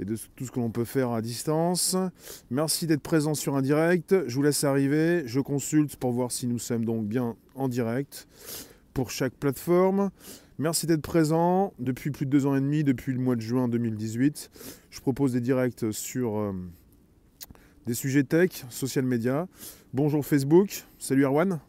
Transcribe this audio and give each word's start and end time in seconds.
et 0.00 0.04
de 0.04 0.16
tout 0.36 0.44
ce 0.44 0.50
que 0.50 0.60
l'on 0.60 0.70
peut 0.70 0.84
faire 0.84 1.10
à 1.10 1.22
distance. 1.22 1.96
Merci 2.50 2.86
d'être 2.86 3.02
présent 3.02 3.34
sur 3.34 3.56
un 3.56 3.62
direct. 3.62 4.14
Je 4.26 4.34
vous 4.34 4.42
laisse 4.42 4.64
arriver. 4.64 5.22
Je 5.26 5.40
consulte 5.40 5.96
pour 5.96 6.12
voir 6.12 6.32
si 6.32 6.46
nous 6.46 6.58
sommes 6.58 6.84
donc 6.84 7.06
bien 7.06 7.36
en 7.54 7.68
direct 7.68 8.28
pour 8.94 9.10
chaque 9.10 9.34
plateforme. 9.34 10.10
Merci 10.58 10.86
d'être 10.86 11.02
présent 11.02 11.72
depuis 11.78 12.10
plus 12.10 12.26
de 12.26 12.30
deux 12.30 12.46
ans 12.46 12.56
et 12.56 12.60
demi, 12.60 12.82
depuis 12.82 13.12
le 13.12 13.20
mois 13.20 13.36
de 13.36 13.40
juin 13.40 13.68
2018. 13.68 14.50
Je 14.90 15.00
propose 15.00 15.32
des 15.32 15.40
directs 15.40 15.92
sur 15.92 16.36
euh, 16.38 16.52
des 17.86 17.94
sujets 17.94 18.24
tech, 18.24 18.64
social 18.68 19.04
media. 19.04 19.46
Bonjour 19.94 20.26
Facebook, 20.26 20.84
salut 20.98 21.24
Erwan. 21.24 21.60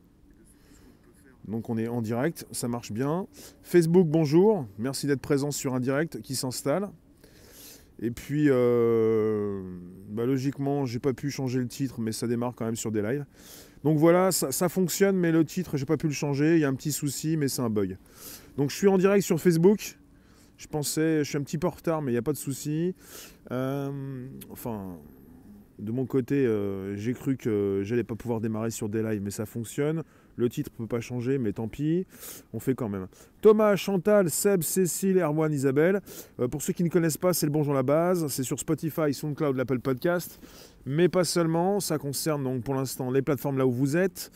Donc 1.47 1.69
on 1.69 1.77
est 1.77 1.87
en 1.87 2.01
direct, 2.01 2.47
ça 2.51 2.67
marche 2.67 2.91
bien. 2.91 3.27
Facebook, 3.61 4.07
bonjour, 4.07 4.65
merci 4.77 5.07
d'être 5.07 5.21
présent 5.21 5.51
sur 5.51 5.75
un 5.75 5.79
direct 5.79 6.21
qui 6.21 6.35
s'installe. 6.35 6.89
Et 8.01 8.11
puis, 8.11 8.45
euh, 8.47 9.61
bah, 10.09 10.25
logiquement, 10.25 10.85
j'ai 10.85 10.99
pas 10.99 11.13
pu 11.13 11.29
changer 11.29 11.59
le 11.59 11.67
titre, 11.67 11.99
mais 11.99 12.11
ça 12.11 12.27
démarre 12.27 12.53
quand 12.55 12.65
même 12.65 12.75
sur 12.75 12.91
des 12.91 13.01
lives. 13.01 13.25
Donc 13.83 13.97
voilà, 13.97 14.31
ça, 14.31 14.69
fonctionne, 14.69 15.15
mais 15.15 15.31
le 15.31 15.45
titre, 15.45 15.77
j'ai 15.77 15.85
pas 15.85 15.97
pu 15.97 16.07
le 16.07 16.13
changer. 16.13 16.55
Il 16.55 16.59
y 16.59 16.65
a 16.65 16.67
un 16.67 16.73
petit 16.73 16.91
souci, 16.91 17.37
mais 17.37 17.47
c'est 17.47 17.61
un 17.61 17.69
bug. 17.69 17.97
Donc 18.57 18.71
je 18.71 18.75
suis 18.75 18.87
en 18.87 18.97
direct 18.97 19.23
sur 19.23 19.39
Facebook. 19.39 19.97
Je 20.57 20.67
pensais, 20.67 21.19
je 21.19 21.29
suis 21.29 21.37
un 21.37 21.43
petit 21.43 21.57
peu 21.57 21.67
en 21.67 21.71
retard, 21.71 22.01
mais 22.01 22.11
il 22.11 22.15
n'y 22.15 22.19
a 22.19 22.21
pas 22.21 22.33
de 22.33 22.37
souci. 22.37 22.93
Euh, 23.51 24.27
enfin, 24.49 24.97
de 25.79 25.91
mon 25.93 26.05
côté, 26.05 26.45
euh, 26.45 26.95
j'ai 26.97 27.13
cru 27.13 27.37
que 27.37 27.81
j'allais 27.85 28.03
pas 28.03 28.15
pouvoir 28.15 28.41
démarrer 28.41 28.69
sur 28.69 28.89
des 28.89 29.01
lives, 29.01 29.21
mais 29.21 29.31
ça 29.31 29.45
fonctionne. 29.45 30.03
Le 30.39 30.47
titre 30.47 30.71
ne 30.79 30.85
peut 30.85 30.87
pas 30.87 31.01
changer, 31.01 31.37
mais 31.37 31.51
tant 31.51 31.67
pis, 31.67 32.07
on 32.53 32.59
fait 32.61 32.73
quand 32.73 32.87
même. 32.87 33.07
Thomas, 33.41 33.75
Chantal, 33.75 34.29
Seb, 34.29 34.61
Cécile, 34.63 35.17
Erwan, 35.17 35.51
Isabelle. 35.51 35.99
Euh, 36.39 36.47
pour 36.47 36.61
ceux 36.61 36.71
qui 36.71 36.85
ne 36.85 36.87
connaissent 36.87 37.17
pas, 37.17 37.33
c'est 37.33 37.45
le 37.45 37.51
Bonjour 37.51 37.73
la 37.73 37.83
base. 37.83 38.25
C'est 38.27 38.43
sur 38.43 38.57
Spotify, 38.57 39.13
SoundCloud, 39.13 39.57
l'Apple 39.57 39.79
Podcast. 39.79 40.39
Mais 40.85 41.09
pas 41.09 41.25
seulement, 41.25 41.81
ça 41.81 41.97
concerne 41.97 42.45
donc 42.45 42.63
pour 42.63 42.73
l'instant 42.73 43.11
les 43.11 43.21
plateformes 43.21 43.57
là 43.57 43.67
où 43.67 43.71
vous 43.73 43.97
êtes. 43.97 44.31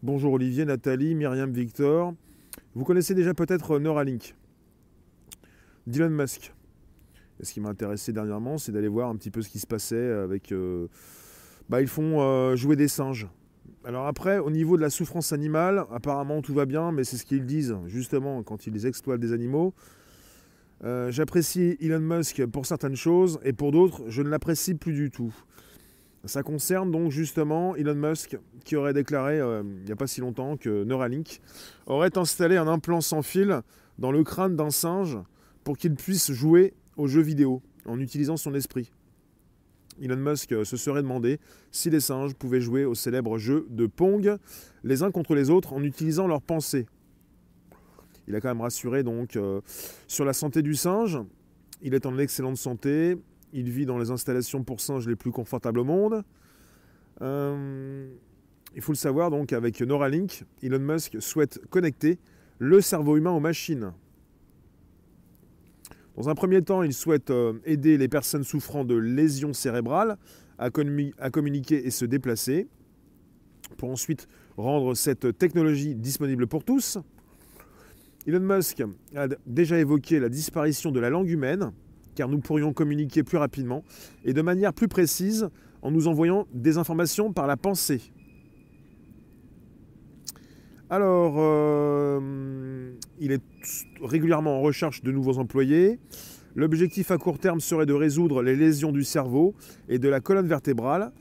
Bonjour 0.00 0.34
Olivier, 0.34 0.64
Nathalie, 0.64 1.16
Myriam, 1.16 1.50
Victor. 1.50 2.14
Vous 2.76 2.84
connaissez 2.84 3.16
déjà 3.16 3.34
peut-être 3.34 3.80
Neuralink. 3.80 4.36
Dylan 5.88 6.12
Musk. 6.12 6.54
Et 7.40 7.44
ce 7.44 7.52
qui 7.52 7.60
m'a 7.60 7.70
intéressé 7.70 8.12
dernièrement, 8.12 8.58
c'est 8.58 8.70
d'aller 8.70 8.86
voir 8.86 9.08
un 9.08 9.16
petit 9.16 9.32
peu 9.32 9.42
ce 9.42 9.48
qui 9.48 9.58
se 9.58 9.66
passait 9.66 10.08
avec... 10.08 10.52
Euh, 10.52 10.86
bah, 11.68 11.80
ils 11.80 11.88
font 11.88 12.20
euh, 12.20 12.54
jouer 12.54 12.76
des 12.76 12.88
singes. 12.88 13.26
Alors 13.84 14.06
après, 14.06 14.38
au 14.38 14.50
niveau 14.50 14.76
de 14.76 14.82
la 14.82 14.90
souffrance 14.90 15.32
animale, 15.32 15.84
apparemment 15.90 16.42
tout 16.42 16.54
va 16.54 16.66
bien, 16.66 16.92
mais 16.92 17.04
c'est 17.04 17.16
ce 17.16 17.24
qu'ils 17.24 17.46
disent 17.46 17.76
justement 17.86 18.42
quand 18.42 18.66
ils 18.66 18.86
exploitent 18.86 19.20
des 19.20 19.32
animaux. 19.32 19.74
Euh, 20.84 21.10
j'apprécie 21.10 21.76
Elon 21.80 22.00
Musk 22.00 22.46
pour 22.46 22.66
certaines 22.66 22.96
choses 22.96 23.40
et 23.42 23.52
pour 23.52 23.72
d'autres, 23.72 24.04
je 24.08 24.22
ne 24.22 24.28
l'apprécie 24.28 24.74
plus 24.74 24.92
du 24.92 25.10
tout. 25.10 25.34
Ça 26.24 26.42
concerne 26.42 26.90
donc 26.90 27.10
justement 27.10 27.74
Elon 27.76 27.94
Musk 27.94 28.38
qui 28.64 28.76
aurait 28.76 28.92
déclaré 28.92 29.40
euh, 29.40 29.62
il 29.64 29.84
n'y 29.84 29.92
a 29.92 29.96
pas 29.96 30.06
si 30.06 30.20
longtemps 30.20 30.56
que 30.56 30.84
Neuralink 30.84 31.40
aurait 31.86 32.16
installé 32.18 32.56
un 32.56 32.66
implant 32.66 33.00
sans 33.00 33.22
fil 33.22 33.60
dans 33.98 34.12
le 34.12 34.22
crâne 34.24 34.56
d'un 34.56 34.70
singe 34.70 35.18
pour 35.64 35.76
qu'il 35.76 35.94
puisse 35.94 36.30
jouer 36.32 36.74
aux 36.96 37.06
jeux 37.06 37.22
vidéo 37.22 37.62
en 37.86 37.98
utilisant 37.98 38.36
son 38.36 38.54
esprit. 38.54 38.92
Elon 40.00 40.16
Musk 40.16 40.54
se 40.64 40.76
serait 40.76 41.02
demandé 41.02 41.38
si 41.70 41.90
les 41.90 42.00
singes 42.00 42.34
pouvaient 42.34 42.60
jouer 42.60 42.84
au 42.84 42.94
célèbre 42.94 43.38
jeu 43.38 43.66
de 43.70 43.86
Pong 43.86 44.36
les 44.84 45.02
uns 45.02 45.10
contre 45.10 45.34
les 45.34 45.50
autres 45.50 45.72
en 45.72 45.82
utilisant 45.82 46.26
leurs 46.26 46.42
pensées. 46.42 46.86
Il 48.26 48.34
a 48.34 48.40
quand 48.40 48.48
même 48.48 48.60
rassuré 48.60 49.02
donc 49.02 49.36
euh, 49.36 49.60
sur 50.06 50.24
la 50.24 50.34
santé 50.34 50.62
du 50.62 50.74
singe. 50.74 51.18
Il 51.80 51.94
est 51.94 52.04
en 52.04 52.18
excellente 52.18 52.58
santé. 52.58 53.16
Il 53.52 53.70
vit 53.70 53.86
dans 53.86 53.98
les 53.98 54.10
installations 54.10 54.62
pour 54.62 54.80
singes 54.80 55.08
les 55.08 55.16
plus 55.16 55.32
confortables 55.32 55.78
au 55.78 55.84
monde. 55.84 56.22
Euh, 57.22 58.06
il 58.74 58.82
faut 58.82 58.92
le 58.92 58.98
savoir 58.98 59.30
donc 59.30 59.52
avec 59.52 59.80
Neuralink, 59.80 60.44
Elon 60.62 60.78
Musk 60.78 61.20
souhaite 61.20 61.58
connecter 61.70 62.18
le 62.58 62.80
cerveau 62.80 63.16
humain 63.16 63.30
aux 63.30 63.40
machines. 63.40 63.92
Dans 66.18 66.28
un 66.28 66.34
premier 66.34 66.62
temps, 66.62 66.82
il 66.82 66.92
souhaite 66.92 67.30
euh, 67.30 67.52
aider 67.64 67.96
les 67.96 68.08
personnes 68.08 68.42
souffrant 68.42 68.84
de 68.84 68.96
lésions 68.96 69.52
cérébrales 69.52 70.16
à, 70.58 70.68
communiquer 70.68 71.86
et 71.86 71.92
se 71.92 72.04
déplacer, 72.04 72.66
pour 73.76 73.90
ensuite 73.90 74.26
rendre 74.56 74.94
cette 74.94 75.38
technologie 75.38 75.94
disponible 75.94 76.48
pour 76.48 76.64
tous. 76.64 76.98
Elon 78.26 78.40
Musk 78.40 78.82
a 79.14 79.28
déjà 79.46 79.78
évoqué 79.78 80.18
la 80.18 80.28
disparition 80.28 80.90
de 80.90 80.98
la 80.98 81.08
langue 81.08 81.30
humaine, 81.30 81.70
car 82.16 82.28
nous 82.28 82.40
pourrions 82.40 82.72
communiquer 82.72 83.22
plus 83.22 83.38
rapidement 83.38 83.84
et 84.24 84.32
de 84.32 84.42
manière 84.42 84.74
plus 84.74 84.88
précise 84.88 85.48
en 85.82 85.92
nous 85.92 86.08
envoyant 86.08 86.48
des 86.52 86.78
informations 86.78 87.32
par 87.32 87.46
la 87.46 87.56
pensée. 87.56 88.00
Alors, 90.90 91.34
euh, 91.36 92.92
il 93.20 93.32
est 93.32 93.42
régulièrement 94.00 94.58
en 94.58 94.60
recherche 94.62 95.02
de 95.02 95.12
nouveaux 95.12 95.36
employés. 95.36 95.98
L'objectif 96.56 97.10
à 97.10 97.18
court 97.18 97.38
terme 97.38 97.60
serait 97.60 97.84
de 97.84 97.92
résoudre 97.92 98.42
les 98.42 98.56
lésions 98.56 98.90
du 98.90 99.04
cerveau 99.04 99.54
et 99.90 99.98
de 99.98 100.08
la 100.08 100.20
colonne 100.20 100.48
vertébrale, 100.48 101.12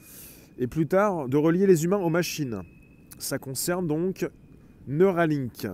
et 0.57 0.67
plus 0.67 0.87
tard 0.87 1.27
de 1.27 1.35
relier 1.35 1.67
les 1.67 1.83
humains 1.83 1.97
aux 1.97 2.09
machines. 2.09 2.61
Ça 3.19 3.39
concerne 3.39 3.87
donc 3.87 4.29
Neuralink. 4.87 5.67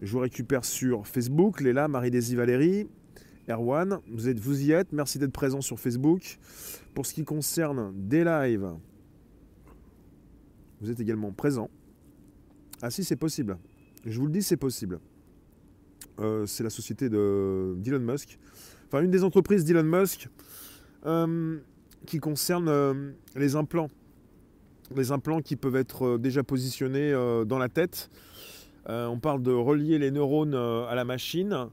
Je 0.00 0.12
vous 0.12 0.20
récupère 0.20 0.64
sur 0.64 1.04
Facebook, 1.06 1.60
Léla, 1.60 1.88
Marie-Désy 1.88 2.36
Valérie, 2.36 2.86
Erwan, 3.48 3.98
vous, 4.12 4.28
êtes, 4.28 4.38
vous 4.38 4.62
y 4.62 4.70
êtes, 4.70 4.92
merci 4.92 5.18
d'être 5.18 5.32
présent 5.32 5.60
sur 5.60 5.80
Facebook. 5.80 6.38
Pour 6.94 7.04
ce 7.04 7.12
qui 7.12 7.24
concerne 7.24 7.92
des 7.96 8.22
lives, 8.22 8.70
vous 10.80 10.90
êtes 10.90 11.00
également 11.00 11.32
présent. 11.32 11.68
Ah 12.86 12.90
si, 12.90 13.02
c'est 13.02 13.16
possible. 13.16 13.56
Je 14.04 14.20
vous 14.20 14.26
le 14.26 14.32
dis, 14.32 14.42
c'est 14.42 14.58
possible. 14.58 15.00
Euh, 16.20 16.44
c'est 16.44 16.62
la 16.62 16.68
société 16.68 17.08
d'Elon 17.08 17.98
Musk. 17.98 18.38
Enfin, 18.86 19.00
une 19.00 19.10
des 19.10 19.24
entreprises 19.24 19.64
d'Elon 19.64 19.84
Musk 19.84 20.28
euh, 21.06 21.56
qui 22.04 22.18
concerne 22.18 22.68
euh, 22.68 23.12
les 23.36 23.56
implants. 23.56 23.88
Les 24.94 25.12
implants 25.12 25.40
qui 25.40 25.56
peuvent 25.56 25.76
être 25.76 26.18
déjà 26.18 26.42
positionnés 26.42 27.10
dans 27.46 27.56
la 27.56 27.70
tête. 27.70 28.10
on 28.86 29.18
parle 29.18 29.42
de 29.42 29.50
relier 29.50 29.98
les 29.98 30.10
neurones 30.10 30.54
à 30.54 30.94
la 30.94 31.06
machine. 31.06 31.70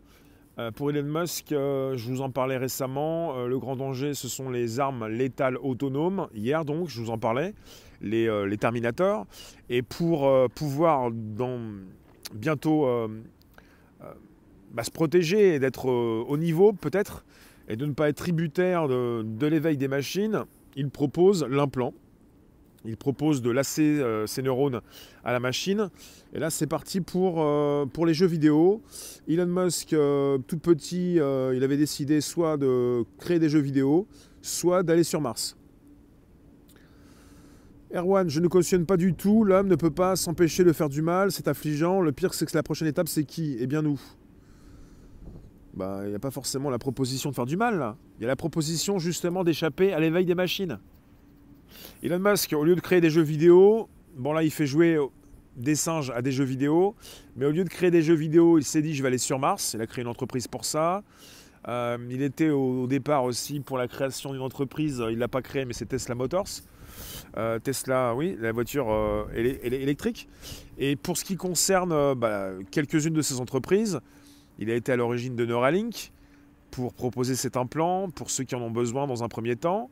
pour 0.76 0.92
Elon 0.92 1.20
Musk, 1.20 1.48
je 1.50 2.10
vous 2.10 2.22
en 2.22 2.30
parlais 2.30 2.56
récemment, 2.56 3.46
le 3.48 3.60
grand 3.60 3.76
danger, 3.76 4.14
ce 4.14 4.30
sont 4.30 4.50
les 4.50 4.80
armes 4.80 5.08
létales 5.08 5.58
autonomes. 5.58 6.30
Hier, 6.34 6.64
donc, 6.64 6.88
je 6.88 7.02
vous 7.02 7.10
en 7.10 7.18
parlais. 7.18 7.54
Euh, 8.03 8.45
les, 8.45 8.57
Terminators. 8.57 9.25
Et 9.69 9.81
pour 9.81 10.28
euh, 10.28 10.47
pouvoir 10.47 11.12
bientôt 12.34 12.85
euh, 12.85 13.07
bah, 14.72 14.84
se 14.84 14.91
protéger 14.91 15.56
et 15.56 15.59
d'être 15.59 15.85
au 15.88 16.38
niveau 16.38 16.73
peut-être, 16.73 17.25
et 17.67 17.75
de 17.75 17.85
ne 17.85 17.94
pas 17.94 18.09
être 18.09 18.17
tributaire 18.17 18.88
de, 18.88 19.45
l'éveil 19.45 19.78
des 19.78 19.88
machines, 19.88 20.45
il 20.75 20.89
propose 20.89 21.45
l'implant. 21.50 21.94
Il 22.84 22.97
propose 22.97 23.44
de 23.44 23.51
lasser 23.51 24.03
ses 24.25 24.41
neurones 24.41 24.81
à 25.23 25.31
la 25.31 25.39
machine. 25.39 25.89
Et 26.33 26.39
là, 26.39 26.50
c'est 26.50 26.66
parti 26.66 27.00
pour, 27.00 27.45
pour 27.94 28.06
les 28.07 28.16
jeux 28.16 28.25
vidéo. 28.25 28.81
Elon 29.28 29.45
Musk, 29.45 29.89
tout 29.89 30.57
petit, 30.57 31.18
il 31.18 31.63
avait 31.63 31.78
décidé 31.78 32.22
soit 32.22 32.57
de 32.57 33.03
créer 33.19 33.38
des 33.38 33.50
jeux 33.50 33.59
vidéo, 33.59 34.07
soit 34.41 34.81
d'aller 34.81 35.03
sur 35.03 35.22
Mars. 35.22 35.56
Erwan, 37.94 38.29
je 38.29 38.40
ne 38.40 38.47
cautionne 38.47 38.85
pas 38.85 38.97
du 38.97 39.13
tout. 39.13 39.44
L'homme 39.44 39.68
ne 39.68 39.75
peut 39.75 39.91
pas 39.91 40.16
s'empêcher 40.16 40.63
de 40.63 40.72
faire 40.72 40.90
du 40.90 41.02
mal. 41.02 41.31
C'est 41.31 41.47
affligeant. 41.47 42.02
Le 42.02 42.12
pire, 42.12 42.34
c'est 42.34 42.46
que 42.46 42.56
la 42.56 42.63
prochaine 42.63 42.88
étape, 42.88 43.07
c'est 43.07 43.25
qui? 43.25 43.57
Eh 43.59 43.68
bien, 43.68 43.81
nous. 43.81 44.00
Bah, 45.74 46.01
il 46.03 46.09
n'y 46.09 46.16
a 46.16 46.19
pas 46.19 46.31
forcément 46.31 46.69
la 46.69 46.80
proposition 46.80 47.30
de 47.30 47.35
faire 47.35 47.46
du 47.46 47.57
mal. 47.57 47.96
Il 48.18 48.22
y 48.22 48.25
a 48.25 48.28
la 48.28 48.35
proposition, 48.35 48.97
justement, 48.97 49.44
d'échapper 49.44 49.94
à 49.94 50.00
l'éveil 50.00 50.25
des 50.25 50.36
machines. 50.36 50.80
Elon 52.04 52.19
Musk, 52.19 52.54
au 52.54 52.63
lieu 52.63 52.75
de 52.75 52.81
créer 52.81 53.01
des 53.01 53.10
jeux 53.10 53.21
vidéo, 53.21 53.89
bon, 54.18 54.33
là, 54.33 54.44
il 54.44 54.51
fait 54.51 54.66
jouer 54.66 54.98
des 55.57 55.75
singes 55.75 56.12
à 56.12 56.21
des 56.21 56.31
jeux 56.31 56.45
vidéo. 56.45 56.95
Mais 57.36 57.45
au 57.45 57.51
lieu 57.51 57.63
de 57.63 57.69
créer 57.69 57.92
des 57.92 58.01
jeux 58.01 58.16
vidéo, 58.16 58.57
il 58.57 58.63
s'est 58.63 58.81
dit, 58.81 58.94
je 58.94 59.01
vais 59.01 59.10
aller 59.10 59.18
sur 59.18 59.39
Mars. 59.39 59.74
Il 59.74 59.81
a 59.81 59.88
créé 59.88 60.01
une 60.01 60.10
entreprise 60.10 60.48
pour 60.48 60.63
ça. 60.63 61.04
Euh, 61.68 61.98
il 62.10 62.21
était 62.21 62.50
au, 62.50 62.88
départ 62.88 63.24
aussi 63.24 63.60
pour 63.60 63.77
la 63.77 63.88
création 63.88 64.31
d'une 64.31 64.42
entreprise. 64.42 65.04
Il 65.10 65.16
ne 65.16 65.19
l'a 65.19 65.27
pas 65.27 65.42
créée, 65.42 65.66
mais 65.66 65.74
c'est 65.74 65.86
Tesla 65.86 66.16
Motors. 66.16 66.48
Euh, 67.38 67.59
Tesla, 67.59 68.13
oui, 68.15 68.38
la 68.39 68.51
voiture 68.51 68.92
euh, 68.92 69.25
électrique. 69.33 70.27
Et 70.77 70.95
pour 70.95 71.18
ce 71.18 71.25
qui 71.25 71.36
concerne 71.36 71.92
euh, 71.92 72.15
bah, 72.15 72.50
quelques-unes 72.71 73.13
de 73.13 73.21
ces 73.21 73.39
entreprises, 73.39 74.00
il 74.59 74.69
a 74.69 74.75
été 74.75 74.92
à 74.92 74.95
l'origine 74.95 75.36
de 75.36 75.45
Neuralink 75.45 76.12
pour 76.71 76.94
proposer 76.94 77.36
cet 77.36 77.57
implant 77.57 78.09
pour 78.09 78.30
ceux 78.30 78.44
qui 78.44 78.56
en 78.56 78.62
ont 78.62 78.71
besoin 78.71 79.07
dans 79.07 79.24
un 79.24 79.27
premier 79.27 79.56
temps. 79.56 79.89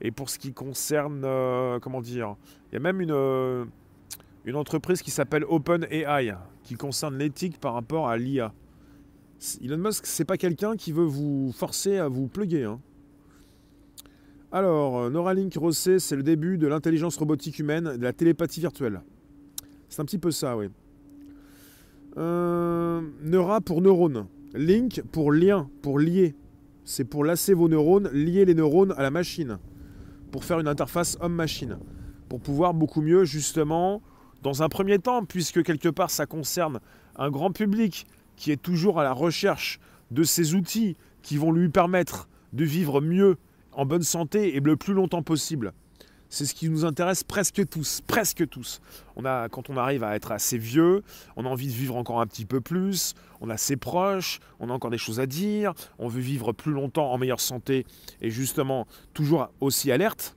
Et 0.00 0.10
pour 0.10 0.30
ce 0.30 0.38
qui 0.38 0.52
concerne, 0.52 1.20
comment 1.80 2.00
dire, 2.00 2.34
il 2.70 2.74
y 2.74 2.76
a 2.76 2.80
même 2.80 3.00
une, 3.00 4.56
entreprise 4.56 5.00
qui 5.00 5.12
s'appelle 5.12 5.44
OpenAI 5.44 6.34
qui 6.64 6.74
concerne 6.74 7.16
l'éthique 7.16 7.60
par 7.60 7.74
rapport 7.74 8.08
à 8.08 8.16
l'IA. 8.16 8.52
Elon 9.62 9.78
Musk, 9.78 10.06
c'est 10.06 10.24
pas 10.24 10.36
quelqu'un 10.36 10.76
qui 10.76 10.90
veut 10.90 11.04
vous 11.04 11.52
forcer 11.52 11.98
à 11.98 12.08
vous 12.08 12.26
pluguer. 12.26 12.64
Hein. 12.64 12.80
Alors, 14.54 14.98
euh, 14.98 15.10
Neuralink 15.10 15.54
Rossé, 15.56 15.98
c'est 15.98 16.14
le 16.14 16.22
début 16.22 16.58
de 16.58 16.66
l'intelligence 16.66 17.16
robotique 17.16 17.58
humaine, 17.58 17.96
de 17.96 18.02
la 18.02 18.12
télépathie 18.12 18.60
virtuelle. 18.60 19.00
C'est 19.88 20.02
un 20.02 20.04
petit 20.04 20.18
peu 20.18 20.30
ça, 20.30 20.58
oui. 20.58 20.66
Euh, 22.18 23.00
Neura 23.22 23.62
pour 23.62 23.80
neurone. 23.80 24.26
Link 24.52 25.02
pour 25.10 25.32
lien, 25.32 25.70
pour 25.80 25.98
lier. 25.98 26.34
C'est 26.84 27.04
pour 27.04 27.24
lasser 27.24 27.54
vos 27.54 27.70
neurones, 27.70 28.10
lier 28.12 28.44
les 28.44 28.54
neurones 28.54 28.92
à 28.98 29.02
la 29.02 29.10
machine. 29.10 29.58
Pour 30.30 30.44
faire 30.44 30.60
une 30.60 30.68
interface 30.68 31.16
homme-machine. 31.22 31.78
Pour 32.28 32.40
pouvoir 32.40 32.74
beaucoup 32.74 33.00
mieux, 33.00 33.24
justement, 33.24 34.02
dans 34.42 34.62
un 34.62 34.68
premier 34.68 34.98
temps, 34.98 35.24
puisque 35.24 35.62
quelque 35.62 35.88
part 35.88 36.10
ça 36.10 36.26
concerne 36.26 36.80
un 37.16 37.30
grand 37.30 37.52
public 37.52 38.06
qui 38.36 38.52
est 38.52 38.60
toujours 38.60 39.00
à 39.00 39.02
la 39.02 39.12
recherche 39.14 39.80
de 40.10 40.24
ces 40.24 40.54
outils 40.54 40.98
qui 41.22 41.38
vont 41.38 41.52
lui 41.52 41.70
permettre 41.70 42.28
de 42.52 42.64
vivre 42.64 43.00
mieux, 43.00 43.38
en 43.72 43.86
bonne 43.86 44.02
santé 44.02 44.56
et 44.56 44.60
le 44.60 44.76
plus 44.76 44.94
longtemps 44.94 45.22
possible. 45.22 45.72
C'est 46.32 46.46
ce 46.46 46.54
qui 46.54 46.70
nous 46.70 46.86
intéresse 46.86 47.24
presque 47.24 47.68
tous, 47.68 48.00
presque 48.06 48.48
tous. 48.48 48.80
On 49.16 49.26
a, 49.26 49.50
quand 49.50 49.68
on 49.68 49.76
arrive 49.76 50.02
à 50.02 50.16
être 50.16 50.32
assez 50.32 50.56
vieux, 50.56 51.02
on 51.36 51.44
a 51.44 51.48
envie 51.48 51.66
de 51.66 51.72
vivre 51.72 51.94
encore 51.94 52.22
un 52.22 52.26
petit 52.26 52.46
peu 52.46 52.62
plus, 52.62 53.12
on 53.42 53.50
a 53.50 53.58
ses 53.58 53.76
proches, 53.76 54.40
on 54.58 54.70
a 54.70 54.72
encore 54.72 54.90
des 54.90 54.96
choses 54.96 55.20
à 55.20 55.26
dire, 55.26 55.74
on 55.98 56.08
veut 56.08 56.22
vivre 56.22 56.52
plus 56.52 56.72
longtemps 56.72 57.12
en 57.12 57.18
meilleure 57.18 57.38
santé 57.38 57.84
et 58.22 58.30
justement 58.30 58.86
toujours 59.12 59.50
aussi 59.60 59.92
alerte. 59.92 60.34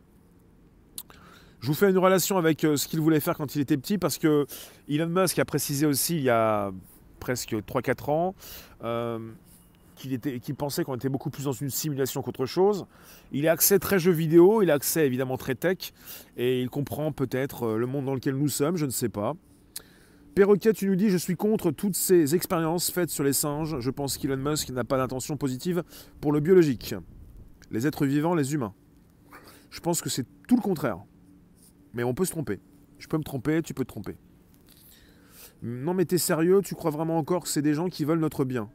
Je 1.61 1.67
vous 1.67 1.73
fais 1.73 1.89
une 1.89 1.97
relation 1.97 2.37
avec 2.37 2.65
euh, 2.65 2.75
ce 2.75 2.89
qu'il 2.89 2.99
voulait 2.99 3.21
faire 3.21 3.37
quand 3.37 3.55
il 3.55 3.61
était 3.61 3.77
petit 3.77 3.97
parce 3.97 4.17
que 4.17 4.45
Elon 4.89 5.07
Musk 5.07 5.39
a 5.39 5.45
précisé 5.45 5.85
aussi 5.85 6.17
il 6.17 6.23
y 6.23 6.29
a 6.29 6.71
presque 7.21 7.53
3-4 7.53 8.11
ans 8.11 8.35
euh, 8.83 9.17
qu'il 9.95 10.55
pensait 10.55 10.83
qu'on 10.83 10.95
était 10.95 11.09
beaucoup 11.09 11.29
plus 11.29 11.45
dans 11.45 11.51
une 11.51 11.69
simulation 11.69 12.21
qu'autre 12.21 12.45
chose. 12.45 12.85
Il 13.31 13.47
a 13.47 13.51
accès 13.51 13.79
très 13.79 13.99
jeu 13.99 14.11
vidéo, 14.11 14.61
il 14.61 14.69
a 14.69 14.75
accès 14.75 15.05
évidemment 15.05 15.37
très 15.37 15.55
tech, 15.55 15.93
et 16.37 16.61
il 16.61 16.69
comprend 16.69 17.11
peut-être 17.11 17.63
euh, 17.63 17.77
le 17.77 17.87
monde 17.87 18.05
dans 18.05 18.13
lequel 18.13 18.35
nous 18.35 18.49
sommes, 18.49 18.77
je 18.77 18.85
ne 18.85 18.91
sais 18.91 19.09
pas. 19.09 19.33
Perroquet, 20.35 20.73
tu 20.73 20.87
nous 20.87 20.97
dis, 20.97 21.09
je 21.09 21.17
suis 21.17 21.37
contre 21.37 21.71
toutes 21.71 21.95
ces 21.95 22.35
expériences 22.35 22.91
faites 22.91 23.09
sur 23.09 23.23
les 23.23 23.31
singes. 23.31 23.79
Je 23.79 23.89
pense 23.89 24.17
qu'Elon 24.17 24.35
Musk 24.35 24.69
n'a 24.69 24.83
pas 24.83 24.97
d'intention 24.97 25.37
positive 25.37 25.81
pour 26.19 26.33
le 26.33 26.41
biologique. 26.41 26.93
Les 27.71 27.87
êtres 27.87 28.05
vivants, 28.05 28.35
les 28.35 28.53
humains. 28.53 28.73
Je 29.69 29.79
pense 29.79 30.01
que 30.01 30.09
c'est 30.09 30.25
tout 30.47 30.57
le 30.57 30.61
contraire. 30.61 30.97
Mais 31.93 32.03
on 32.03 32.13
peut 32.13 32.25
se 32.25 32.31
tromper. 32.31 32.59
Je 32.99 33.07
peux 33.07 33.17
me 33.17 33.23
tromper, 33.23 33.61
tu 33.61 33.73
peux 33.73 33.85
te 33.85 33.89
tromper. 33.89 34.17
Non 35.61 35.93
mais 35.93 36.03
t'es 36.03 36.17
sérieux, 36.17 36.61
tu 36.61 36.75
crois 36.75 36.91
vraiment 36.91 37.17
encore 37.17 37.43
que 37.43 37.49
c'est 37.49 37.61
des 37.61 37.73
gens 37.73 37.87
qui 37.87 38.03
veulent 38.03 38.19
notre 38.19 38.43
bien? 38.43 38.69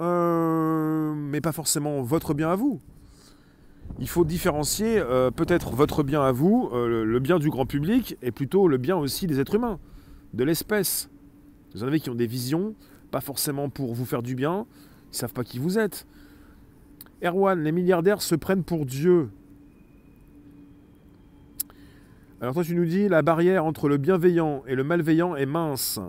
Euh, 0.00 1.14
mais 1.14 1.40
pas 1.40 1.52
forcément 1.52 2.02
votre 2.02 2.34
bien 2.34 2.50
à 2.50 2.56
vous. 2.56 2.80
Il 3.98 4.08
faut 4.08 4.24
différencier 4.24 4.98
euh, 4.98 5.30
peut-être 5.30 5.72
votre 5.72 6.02
bien 6.02 6.22
à 6.22 6.32
vous, 6.32 6.70
euh, 6.72 7.04
le 7.04 7.20
bien 7.20 7.38
du 7.38 7.50
grand 7.50 7.66
public, 7.66 8.16
et 8.22 8.30
plutôt 8.30 8.66
le 8.66 8.78
bien 8.78 8.96
aussi 8.96 9.26
des 9.26 9.40
êtres 9.40 9.56
humains, 9.56 9.78
de 10.32 10.44
l'espèce. 10.44 11.10
Vous 11.74 11.84
en 11.84 11.86
avez 11.86 12.00
qui 12.00 12.08
ont 12.08 12.14
des 12.14 12.26
visions, 12.26 12.74
pas 13.10 13.20
forcément 13.20 13.68
pour 13.68 13.94
vous 13.94 14.06
faire 14.06 14.22
du 14.22 14.34
bien, 14.34 14.66
ils 15.12 15.16
savent 15.16 15.32
pas 15.32 15.44
qui 15.44 15.58
vous 15.58 15.78
êtes. 15.78 16.06
Erwan, 17.22 17.62
les 17.62 17.72
milliardaires 17.72 18.22
se 18.22 18.34
prennent 18.34 18.64
pour 18.64 18.86
Dieu. 18.86 19.28
Alors 22.40 22.54
toi 22.54 22.64
tu 22.64 22.74
nous 22.74 22.86
dis, 22.86 23.06
la 23.08 23.20
barrière 23.20 23.66
entre 23.66 23.88
le 23.88 23.98
bienveillant 23.98 24.62
et 24.66 24.74
le 24.74 24.84
malveillant 24.84 25.36
est 25.36 25.44
mince. 25.44 26.00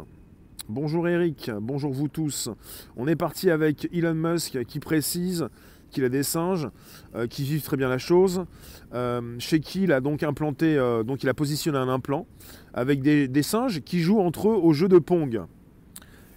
Bonjour 0.69 1.08
Eric, 1.08 1.50
bonjour 1.60 1.92
vous 1.92 2.08
tous. 2.08 2.50
On 2.96 3.08
est 3.08 3.16
parti 3.16 3.50
avec 3.50 3.90
Elon 3.92 4.13
Musk 4.13 4.63
qui 4.66 4.80
précise 4.80 5.48
qu'il 5.90 6.04
a 6.04 6.10
des 6.10 6.24
singes 6.24 6.69
euh, 7.16 7.25
qui 7.25 7.44
vivent 7.44 7.63
très 7.63 7.78
bien 7.78 7.90
la 7.90 7.98
chose, 7.98 8.46
euh, 8.94 9.36
chez 9.40 9.60
qui 9.60 9.84
il 9.84 9.92
a 9.92 10.02
donc 10.02 10.22
implanté, 10.24 10.78
euh, 10.78 11.04
donc 11.04 11.24
il 11.24 11.30
a 11.30 11.34
positionné 11.34 11.80
un 11.80 11.90
implant 11.90 12.28
avec 12.74 13.02
des, 13.02 13.44
singes 13.44 13.81
qui 13.81 14.00
jouent 14.02 14.19
entre 14.19 14.50
eux 14.50 14.56
au 14.56 14.72
jeu 14.72 14.88
de 14.88 15.00
Pong. 15.00 15.42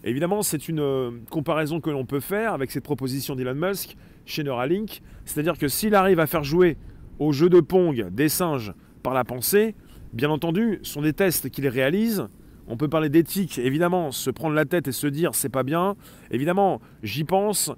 Évidemment, 0.05 0.43
c'est 0.43 0.69
une 0.69 1.23
comparaison 1.31 1.81
que 1.81 1.91
l'on 1.91 2.07
peut 2.07 2.21
faire 2.21 2.55
avec 2.55 2.71
cette 2.71 2.85
proposition 2.85 3.37
d'Elon 3.37 3.55
Musk 3.55 3.95
chez 4.25 4.43
Neuralink, 4.43 5.03
c'est-à-dire 5.27 5.59
que 5.59 5.69
s'il 5.69 5.95
arrive 5.95 6.19
à 6.19 6.27
faire 6.27 6.45
jouer 6.45 6.79
au 7.19 7.33
jeu 7.33 7.51
de 7.51 7.61
Pong 7.61 8.09
des 8.11 8.31
singes 8.31 8.73
par 9.03 9.13
la 9.13 9.25
pensée, 9.25 9.75
bien 10.13 10.31
entendu, 10.31 10.81
ce 10.83 10.95
sont 10.95 11.03
des 11.03 11.13
tests 11.13 11.51
qu'il 11.51 11.69
réalise 11.69 12.29
on 12.67 12.77
peut 12.77 12.89
parler 12.89 13.09
d'éthique, 13.09 13.59
évidemment, 13.59 14.11
se 14.11 14.31
prendre 14.31 14.55
la 14.55 14.65
tête 14.65 14.89
et 14.89 14.93
se 14.93 15.07
dire 15.07 15.35
c'est 15.35 15.49
pas 15.49 15.63
bien. 15.63 15.97
Évidemment, 16.31 16.81
j'y 17.03 17.25
pense, 17.25 17.71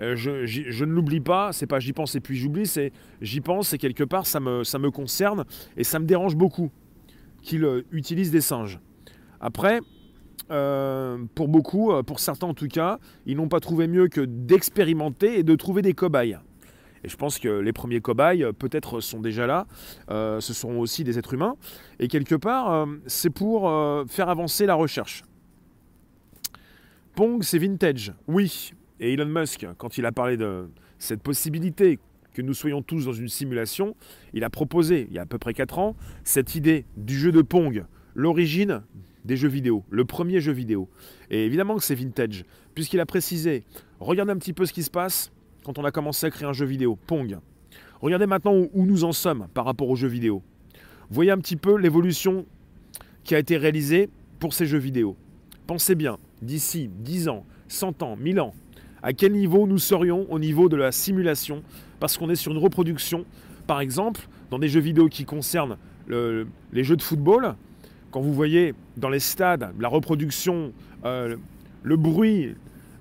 euh, 0.00 0.16
je, 0.16 0.84
ne 0.84 0.92
l'oublie 0.92 1.20
pas, 1.20 1.52
c'est 1.52 1.66
pas 1.66 1.78
j'y 1.78 1.92
pense 1.92 2.14
et 2.14 2.20
puis 2.20 2.36
j'oublie, 2.36 2.66
c'est 2.66 2.92
j'y 3.20 3.40
pense 3.40 3.72
et 3.72 3.78
quelque 3.78 4.04
part 4.04 4.26
ça 4.26 4.40
me, 4.40 4.62
me 4.78 4.90
concerne 4.90 5.44
et 5.76 5.84
ça 5.84 5.98
me 5.98 6.06
dérange 6.06 6.36
beaucoup 6.36 6.70
qu'il 7.42 7.64
euh, 7.64 7.82
utilise 7.92 8.30
des 8.30 8.40
singes. 8.40 8.80
Après, 9.40 9.80
euh, 10.50 11.18
pour 11.34 11.48
beaucoup, 11.48 11.92
pour 12.04 12.20
certains 12.20 12.48
en 12.48 12.54
tout 12.54 12.68
cas, 12.68 12.98
ils 13.26 13.36
n'ont 13.36 13.48
pas 13.48 13.60
trouvé 13.60 13.86
mieux 13.86 14.08
que 14.08 14.20
d'expérimenter 14.20 15.38
et 15.38 15.42
de 15.42 15.54
trouver 15.54 15.82
des 15.82 15.94
cobayes. 15.94 16.38
Et 17.04 17.08
je 17.08 17.16
pense 17.16 17.38
que 17.38 17.48
les 17.48 17.72
premiers 17.72 18.00
cobayes, 18.00 18.44
euh, 18.44 18.52
peut-être, 18.52 19.00
sont 19.00 19.20
déjà 19.20 19.46
là. 19.46 19.66
Euh, 20.10 20.40
ce 20.40 20.54
seront 20.54 20.80
aussi 20.80 21.04
des 21.04 21.18
êtres 21.18 21.34
humains. 21.34 21.56
Et 21.98 22.08
quelque 22.08 22.34
part, 22.34 22.72
euh, 22.72 22.86
c'est 23.06 23.30
pour 23.30 23.70
faire 24.08 24.28
avancer 24.28 24.66
la 24.66 24.74
recherche. 24.74 25.22
Pong, 27.14 27.42
c'est 27.42 27.58
vintage, 27.58 28.14
oui. 28.26 28.72
Et 29.00 29.12
Elon 29.12 29.26
Musk, 29.26 29.66
quand 29.78 29.98
il 29.98 30.06
a 30.06 30.12
parlé 30.12 30.36
de 30.36 30.70
cette 30.98 31.22
possibilité 31.22 31.98
que 32.32 32.40
nous 32.40 32.54
soyons 32.54 32.82
tous 32.82 33.04
dans 33.04 33.12
une 33.12 33.28
simulation, 33.28 33.94
il 34.32 34.44
a 34.44 34.50
proposé, 34.50 35.06
il 35.10 35.14
y 35.14 35.18
a 35.18 35.22
à 35.22 35.26
peu 35.26 35.38
près 35.38 35.52
4 35.52 35.78
ans, 35.78 35.96
cette 36.24 36.54
idée 36.54 36.86
du 36.96 37.18
jeu 37.18 37.32
de 37.32 37.42
Pong, 37.42 37.84
l'origine 38.14 38.82
des 39.24 39.36
jeux 39.36 39.48
vidéo, 39.48 39.84
le 39.90 40.04
premier 40.04 40.40
jeu 40.40 40.52
vidéo. 40.52 40.88
Et 41.30 41.44
évidemment 41.44 41.76
que 41.76 41.82
c'est 41.82 41.94
vintage, 41.94 42.44
puisqu'il 42.74 43.00
a 43.00 43.06
précisé, 43.06 43.64
regardez 44.00 44.32
un 44.32 44.38
petit 44.38 44.52
peu 44.52 44.64
ce 44.64 44.72
qui 44.72 44.82
se 44.82 44.90
passe, 44.90 45.30
quand 45.64 45.78
on 45.78 45.84
a 45.84 45.90
commencé 45.90 46.26
à 46.26 46.30
créer 46.30 46.48
un 46.48 46.52
jeu 46.52 46.66
vidéo, 46.66 46.98
Pong. 47.06 47.38
Regardez 48.00 48.26
maintenant 48.26 48.54
où 48.72 48.86
nous 48.86 49.04
en 49.04 49.12
sommes 49.12 49.46
par 49.54 49.64
rapport 49.64 49.88
aux 49.88 49.96
jeux 49.96 50.08
vidéo. 50.08 50.42
Voyez 51.10 51.30
un 51.30 51.38
petit 51.38 51.56
peu 51.56 51.76
l'évolution 51.76 52.46
qui 53.24 53.34
a 53.34 53.38
été 53.38 53.56
réalisée 53.56 54.10
pour 54.40 54.54
ces 54.54 54.66
jeux 54.66 54.78
vidéo. 54.78 55.16
Pensez 55.66 55.94
bien, 55.94 56.18
d'ici 56.40 56.90
10 56.92 57.28
ans, 57.28 57.46
100 57.68 58.02
ans, 58.02 58.16
1000 58.16 58.40
ans, 58.40 58.54
à 59.02 59.12
quel 59.12 59.32
niveau 59.32 59.66
nous 59.66 59.78
serions 59.78 60.26
au 60.30 60.38
niveau 60.38 60.68
de 60.68 60.76
la 60.76 60.90
simulation, 60.90 61.62
parce 62.00 62.18
qu'on 62.18 62.30
est 62.30 62.36
sur 62.36 62.52
une 62.52 62.58
reproduction. 62.58 63.24
Par 63.66 63.80
exemple, 63.80 64.28
dans 64.50 64.58
des 64.58 64.68
jeux 64.68 64.80
vidéo 64.80 65.08
qui 65.08 65.24
concernent 65.24 65.76
les 66.08 66.84
jeux 66.84 66.96
de 66.96 67.02
football, 67.02 67.54
quand 68.10 68.20
vous 68.20 68.34
voyez 68.34 68.74
dans 68.96 69.08
les 69.08 69.20
stades 69.20 69.72
la 69.78 69.88
reproduction, 69.88 70.72
euh, 71.04 71.36
le 71.82 71.96
bruit, 71.96 72.54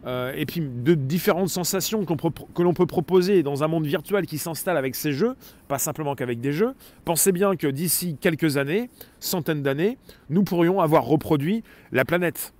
euh, 0.06 0.34
et 0.36 0.46
puis 0.46 0.62
de 0.62 0.94
différentes 0.96 1.50
sensations 1.50 2.06
que 2.06 2.62
l'on 2.62 2.74
peut 2.74 2.86
proposer 2.86 3.44
dans 3.44 3.64
un 3.64 3.68
monde 3.68 3.86
virtuel 3.86 4.26
qui 4.26 4.38
s'installe 4.38 4.78
avec 4.78 4.96
ces 4.96 5.14
jeux, 5.14 5.36
pas 5.68 5.78
simplement 5.78 6.16
qu'avec 6.16 6.40
des 6.40 6.54
jeux, 6.54 6.74
pensez 7.06 7.32
bien 7.32 7.56
que 7.56 7.68
d'ici 7.68 8.18
quelques 8.20 8.58
années, 8.58 8.90
centaines 9.20 9.62
d'années, 9.62 9.98
nous 10.30 10.44
pourrions 10.44 10.80
avoir 10.80 11.06
reproduit 11.06 11.64
la 11.92 12.06
planète. 12.06 12.54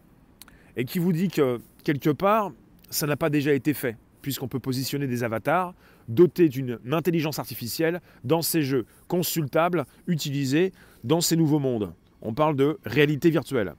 Et 0.78 0.86
qui 0.86 1.00
vous 1.00 1.14
dit 1.14 1.30
que 1.30 1.60
quelque 1.84 2.12
part, 2.12 2.52
ça 2.90 3.08
n'a 3.08 3.18
pas 3.18 3.30
déjà 3.30 3.54
été 3.54 3.74
fait, 3.74 3.98
puisqu'on 4.22 4.48
peut 4.48 4.60
positionner 4.60 5.08
des 5.08 5.24
avatars 5.24 5.74
dotés 6.08 6.50
d'une 6.50 6.80
intelligence 6.92 7.40
artificielle 7.40 8.02
dans 8.24 8.42
ces 8.42 8.64
jeux 8.64 8.86
consultables, 9.08 9.86
utilisés 10.08 10.74
dans 11.04 11.22
ces 11.22 11.36
nouveaux 11.36 11.60
mondes. 11.60 11.94
On 12.22 12.34
parle 12.34 12.56
de 12.56 12.78
réalité 12.86 13.30
virtuelle. 13.30 13.74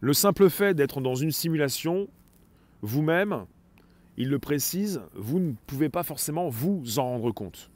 Le 0.00 0.14
simple 0.14 0.48
fait 0.48 0.74
d'être 0.74 1.02
dans 1.02 1.14
une 1.14 1.30
simulation, 1.30 2.08
vous-même, 2.80 3.44
il 4.16 4.28
le 4.28 4.38
précise, 4.38 5.02
vous 5.14 5.38
ne 5.38 5.52
pouvez 5.66 5.88
pas 5.88 6.02
forcément 6.02 6.48
vous 6.48 6.98
en 6.98 7.04
rendre 7.04 7.32
compte. 7.32 7.70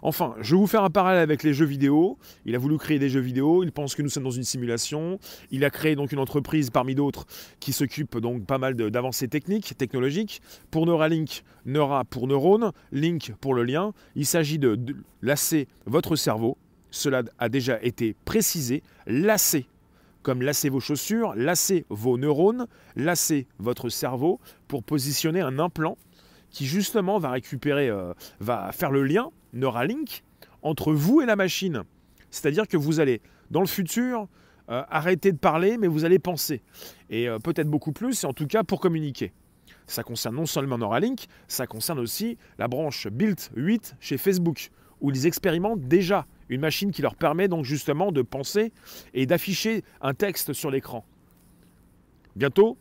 Enfin, 0.00 0.34
je 0.40 0.54
vais 0.54 0.60
vous 0.60 0.66
faire 0.66 0.84
un 0.84 0.90
parallèle 0.90 1.22
avec 1.22 1.42
les 1.42 1.52
jeux 1.52 1.66
vidéo. 1.66 2.18
Il 2.46 2.54
a 2.54 2.58
voulu 2.58 2.78
créer 2.78 2.98
des 2.98 3.10
jeux 3.10 3.20
vidéo, 3.20 3.62
il 3.62 3.72
pense 3.72 3.94
que 3.94 4.02
nous 4.02 4.08
sommes 4.08 4.24
dans 4.24 4.30
une 4.30 4.42
simulation. 4.42 5.18
Il 5.50 5.64
a 5.64 5.70
créé 5.70 5.96
donc 5.96 6.12
une 6.12 6.18
entreprise 6.18 6.70
parmi 6.70 6.94
d'autres 6.94 7.26
qui 7.60 7.72
s'occupe 7.72 8.18
donc 8.18 8.46
pas 8.46 8.58
mal 8.58 8.74
d'avancées 8.74 9.28
techniques, 9.28 9.76
technologiques. 9.76 10.40
Pour 10.70 10.86
Neuralink, 10.86 11.44
Neura 11.66 12.04
pour 12.04 12.26
neurone, 12.26 12.72
Link 12.90 13.34
pour 13.40 13.54
le 13.54 13.64
lien. 13.64 13.92
Il 14.14 14.26
s'agit 14.26 14.58
de, 14.58 14.76
de 14.76 14.96
lasser 15.20 15.68
votre 15.84 16.16
cerveau. 16.16 16.56
Cela 16.90 17.22
a 17.38 17.48
déjà 17.48 17.82
été 17.82 18.16
précisé. 18.24 18.82
Lasser 19.06 19.66
comme 20.26 20.42
lasser 20.42 20.70
vos 20.70 20.80
chaussures, 20.80 21.34
lasser 21.36 21.86
vos 21.88 22.18
neurones, 22.18 22.66
lasser 22.96 23.46
votre 23.60 23.88
cerveau 23.88 24.40
pour 24.66 24.82
positionner 24.82 25.40
un 25.40 25.60
implant 25.60 25.96
qui 26.50 26.66
justement 26.66 27.20
va 27.20 27.30
récupérer, 27.30 27.88
euh, 27.88 28.12
va 28.40 28.72
faire 28.72 28.90
le 28.90 29.04
lien 29.04 29.30
Neuralink 29.52 30.24
entre 30.62 30.92
vous 30.92 31.20
et 31.20 31.26
la 31.26 31.36
machine. 31.36 31.84
C'est-à-dire 32.32 32.66
que 32.66 32.76
vous 32.76 32.98
allez, 32.98 33.22
dans 33.52 33.60
le 33.60 33.68
futur, 33.68 34.26
euh, 34.68 34.82
arrêter 34.90 35.30
de 35.30 35.38
parler, 35.38 35.78
mais 35.78 35.86
vous 35.86 36.04
allez 36.04 36.18
penser. 36.18 36.60
Et 37.08 37.28
euh, 37.28 37.38
peut-être 37.38 37.70
beaucoup 37.70 37.92
plus, 37.92 38.24
et 38.24 38.26
en 38.26 38.32
tout 38.32 38.48
cas 38.48 38.64
pour 38.64 38.80
communiquer. 38.80 39.32
ça 39.86 40.02
concerne 40.02 40.34
non 40.34 40.46
seulement 40.46 40.76
Neuralink, 40.76 41.26
ça 41.46 41.68
concerne 41.68 42.00
aussi 42.00 42.36
la 42.58 42.66
branche 42.66 43.06
Build 43.06 43.38
8 43.54 43.94
chez 44.00 44.18
Facebook, 44.18 44.70
où 45.00 45.12
ils 45.12 45.24
expérimentent 45.24 45.86
déjà 45.86 46.26
une 46.48 46.60
machine 46.60 46.90
qui 46.90 47.02
leur 47.02 47.14
permet 47.14 47.48
donc 47.48 47.64
justement 47.64 48.12
de 48.12 48.22
penser 48.22 48.72
et 49.14 49.26
d'afficher 49.26 49.82
un 50.00 50.14
texte 50.14 50.52
sur 50.52 50.70
l'écran. 50.70 51.04
Bientôt, 52.36 52.76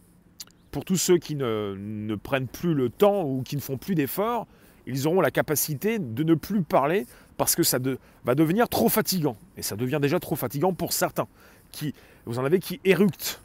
pour 0.71 0.83
tous 0.83 0.97
ceux 0.97 1.17
qui 1.17 1.35
ne, 1.35 2.15
prennent 2.15 2.47
plus 2.47 2.73
le 2.73 2.89
temps 2.89 3.23
ou 3.23 3.41
qui 3.43 3.55
ne 3.55 3.61
font 3.61 3.77
plus 3.77 3.95
d'efforts, 3.95 4.47
ils 4.85 5.07
auront 5.07 5.21
la 5.21 5.31
capacité 5.31 5.99
de 5.99 6.23
ne 6.23 6.35
plus 6.35 6.63
parler 6.63 7.05
parce 7.37 7.55
que 7.55 7.63
ça 7.63 7.79
va 8.23 8.35
devenir 8.35 8.69
trop 8.69 8.89
fatigant. 8.89 9.37
Et 9.57 9.61
ça 9.61 9.75
devient 9.75 9.99
déjà 10.01 10.19
trop 10.19 10.35
fatigant 10.35 10.73
pour 10.73 10.93
certains. 10.93 11.27
Qui, 11.71 11.93
vous 12.25 12.39
en 12.39 12.45
avez 12.45 12.59
qui 12.59 12.79
éructent, 12.83 13.41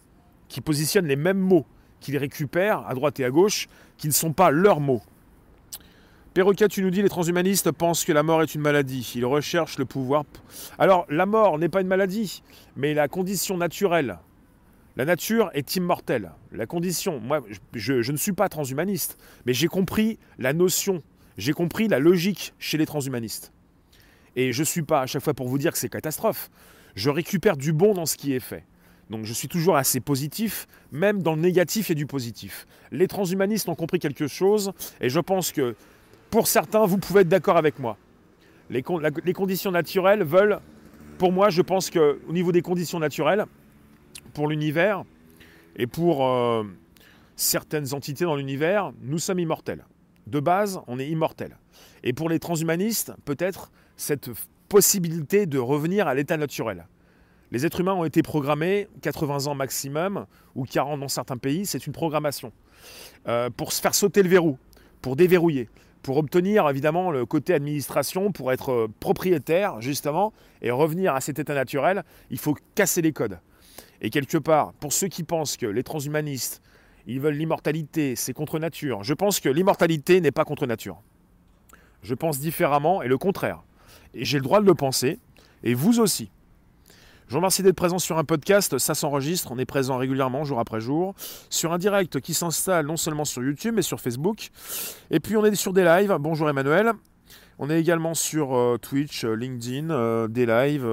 qui 0.49 0.61
positionnent 0.61 1.07
les 1.07 1.17
mêmes 1.17 1.39
mots, 1.39 1.67
qui 2.01 2.13
les 2.13 2.19
récupèrent 2.19 2.87
à 2.87 2.95
droite 2.95 3.21
et 3.21 3.25
à 3.25 3.31
gauche, 3.31 3.69
qui 3.97 4.09
ne 4.09 4.13
sont 4.13 4.33
pas 4.33 4.51
leurs 4.51 4.81
mots. 4.81 5.03
Perroquet, 6.35 6.69
tu 6.69 6.83
nous 6.83 6.91
dis, 6.91 7.03
les 7.03 7.09
transhumanistes 7.09 7.73
pensent 7.73 8.05
que 8.05 8.13
la 8.13 8.23
mort 8.23 8.43
est 8.43 8.55
une 8.55 8.61
maladie. 8.61 9.13
Ils 9.17 9.27
recherchent 9.27 9.79
le 9.79 9.85
pouvoir. 9.85 10.25
Alors, 10.79 11.05
la 11.09 11.27
mort 11.27 11.59
n'est 11.59 11.69
pas 11.69 11.81
une 11.81 11.89
maladie, 11.89 12.43
mais 12.77 12.95
la 12.95 13.09
condition 13.09 13.57
naturelle 13.57 14.19
la 14.97 15.05
nature 15.05 15.51
est 15.55 15.77
immortelle. 15.77 16.33
La 16.53 16.67
condition, 16.67 17.21
moi, 17.21 17.43
je, 17.75 18.11
ne 18.11 18.17
suis 18.17 18.33
pas 18.33 18.49
transhumaniste, 18.49 19.19
mais 19.47 19.55
j'ai 19.55 19.69
compris 19.69 20.19
la 20.39 20.53
notion, 20.53 21.03
j'ai 21.39 21.53
compris 21.53 21.89
la 21.89 21.99
logique 21.99 22.53
chez 22.59 22.77
les 22.77 22.87
transhumanistes. 22.87 23.53
Et 24.37 24.53
je 24.53 24.61
ne 24.61 24.65
suis 24.65 24.83
pas 24.83 25.01
à 25.01 25.07
chaque 25.07 25.23
fois 25.23 25.35
pour 25.35 25.49
vous 25.49 25.59
dire 25.59 25.73
que 25.73 25.79
c'est 25.79 25.89
catastrophe. 25.89 26.51
Je 26.97 27.09
récupère 27.09 27.57
du 27.57 27.73
bon 27.73 27.95
dans 27.95 28.07
ce 28.07 28.17
qui 28.17 28.35
est 28.35 28.41
fait. 28.41 28.65
Donc 29.11 29.25
je 29.25 29.33
suis 29.33 29.49
toujours 29.49 29.77
assez 29.77 30.01
positif, 30.01 30.67
même 30.93 31.23
dans 31.23 31.35
le 31.35 31.41
négatif 31.41 31.91
et 31.91 31.95
du 31.95 32.07
positif. 32.07 32.67
Les 32.93 33.09
transhumanistes 33.09 33.69
ont 33.69 33.75
compris 33.75 34.01
quelque 34.01 34.29
chose, 34.29 34.73
et 35.01 35.09
je 35.09 35.19
pense 35.19 35.51
que 35.51 35.77
pour 36.31 36.47
certains, 36.47 36.87
vous 36.87 36.99
pouvez 36.99 37.23
être 37.23 37.29
d'accord 37.29 37.57
avec 37.57 37.79
moi. 37.79 37.97
Les, 38.71 38.83
conditions 38.83 39.73
naturelles 39.73 40.23
veulent, 40.23 40.61
pour 41.19 41.33
moi, 41.33 41.51
je 41.51 41.61
pense 41.61 41.91
qu'au 41.91 42.33
niveau 42.33 42.53
des 42.53 42.63
conditions 42.63 43.01
naturelles, 43.01 43.47
pour 44.33 44.47
l'univers 44.47 45.03
et 45.77 45.89
pour 45.89 46.27
euh, 46.27 46.63
certaines 47.35 47.93
entités 47.95 48.25
dans 48.25 48.37
l'univers, 48.37 48.93
nous 49.03 49.19
sommes 49.19 49.41
immortels. 49.41 49.85
De 50.29 50.39
base, 50.39 50.81
on 50.87 51.01
est 51.01 51.09
immortels. 51.09 51.57
Et 52.05 52.13
pour 52.13 52.29
les 52.29 52.39
transhumanistes, 52.39 53.13
peut-être 53.25 53.73
cette 53.97 54.31
possibilité 54.69 55.47
de 55.47 55.59
revenir 55.59 56.07
à 56.07 56.15
l'état 56.15 56.37
naturel. 56.37 56.87
Les 57.51 57.67
êtres 57.67 57.81
humains 57.81 57.95
ont 57.95 58.05
été 58.05 58.23
programmés 58.23 58.87
80 59.03 59.49
ans 59.49 59.57
maximum, 59.57 60.27
ou 60.55 60.65
40 60.65 61.01
dans 61.01 61.09
certains 61.09 61.37
pays, 61.37 61.67
c'est 61.67 61.89
une 61.89 61.93
programmation. 61.93 62.53
Euh, 63.27 63.51
pour 63.51 63.73
se 63.73 63.81
faire 63.81 63.97
sauter 63.97 64.23
le 64.23 64.29
verrou, 64.29 64.57
pour 65.03 65.17
déverrouiller, 65.17 65.69
pour 66.03 66.17
obtenir 66.17 66.69
évidemment 66.69 67.11
le 67.11 67.27
côté 67.27 67.55
administration, 67.55 68.33
pour 68.33 68.53
être 68.53 68.73
euh, 68.73 68.89
propriétaire 69.01 69.81
justement, 69.81 70.33
et 70.63 70.71
revenir 70.71 71.15
à 71.15 71.21
cet 71.21 71.39
état 71.39 71.55
naturel, 71.55 72.05
il 72.31 72.39
faut 72.39 72.57
casser 72.75 73.03
les 73.03 73.13
codes. 73.13 73.39
Et 74.01 74.11
quelque 74.11 74.39
part, 74.39 74.73
pour 74.75 74.93
ceux 74.93 75.09
qui 75.09 75.25
pensent 75.25 75.57
que 75.57 75.67
les 75.67 75.83
transhumanistes, 75.83 76.63
ils 77.07 77.21
veulent 77.21 77.35
l'immortalité, 77.35 78.17
c'est 78.17 78.33
contre 78.33 78.59
nature, 78.59 79.03
je 79.03 79.15
pense 79.15 79.41
que 79.41 79.49
l'immortalité 79.49 80.21
n'est 80.21 80.31
pas 80.31 80.45
contre 80.45 80.67
nature. 80.67 81.01
Je 82.03 82.15
pense 82.15 82.39
différemment 82.39 83.03
et 83.03 83.09
le 83.09 83.19
contraire. 83.19 83.63
Et 84.15 84.25
j'ai 84.25 84.39
le 84.39 84.45
droit 84.45 84.61
de 84.61 84.67
le 84.67 84.75
penser, 84.75 85.19
et 85.63 85.75
vous 85.75 86.01
aussi. 86.01 86.31
Je 87.31 87.35
vous 87.37 87.39
remercie 87.39 87.63
d'être 87.63 87.77
présent 87.77 88.01
sur 88.01 88.19
un 88.19 88.25
podcast, 88.25 88.77
ça 88.79 88.97
s'enregistre, 88.97 89.53
on 89.53 89.59
est 89.59 89.65
présent 89.65 89.97
régulièrement, 89.97 90.43
jour 90.43 90.59
après 90.59 90.81
jour, 90.81 91.15
sur 91.49 91.73
un 91.73 91.79
direct 91.79 92.19
qui 92.19 92.35
s'installe 92.35 92.87
non 92.87 92.97
seulement 92.97 93.25
sur 93.25 93.41
YouTube, 93.41 93.73
mais 93.77 93.83
sur 93.83 94.01
Facebook. 94.01 94.51
Et 95.13 95.21
puis 95.21 95.37
on 95.37 95.45
est 95.45 95.55
sur 95.55 95.73
des 95.73 95.85
lives, 95.85 96.13
bonjour 96.19 96.51
Emmanuel. 96.51 96.91
On 97.61 97.71
est 97.71 97.79
également 97.79 98.15
sur 98.15 98.57
euh, 98.57 98.79
Twitch, 98.79 99.25
euh, 99.25 99.35
LinkedIn, 99.35 99.91
euh, 99.91 100.27
des 100.27 100.45
lives, 100.45 100.85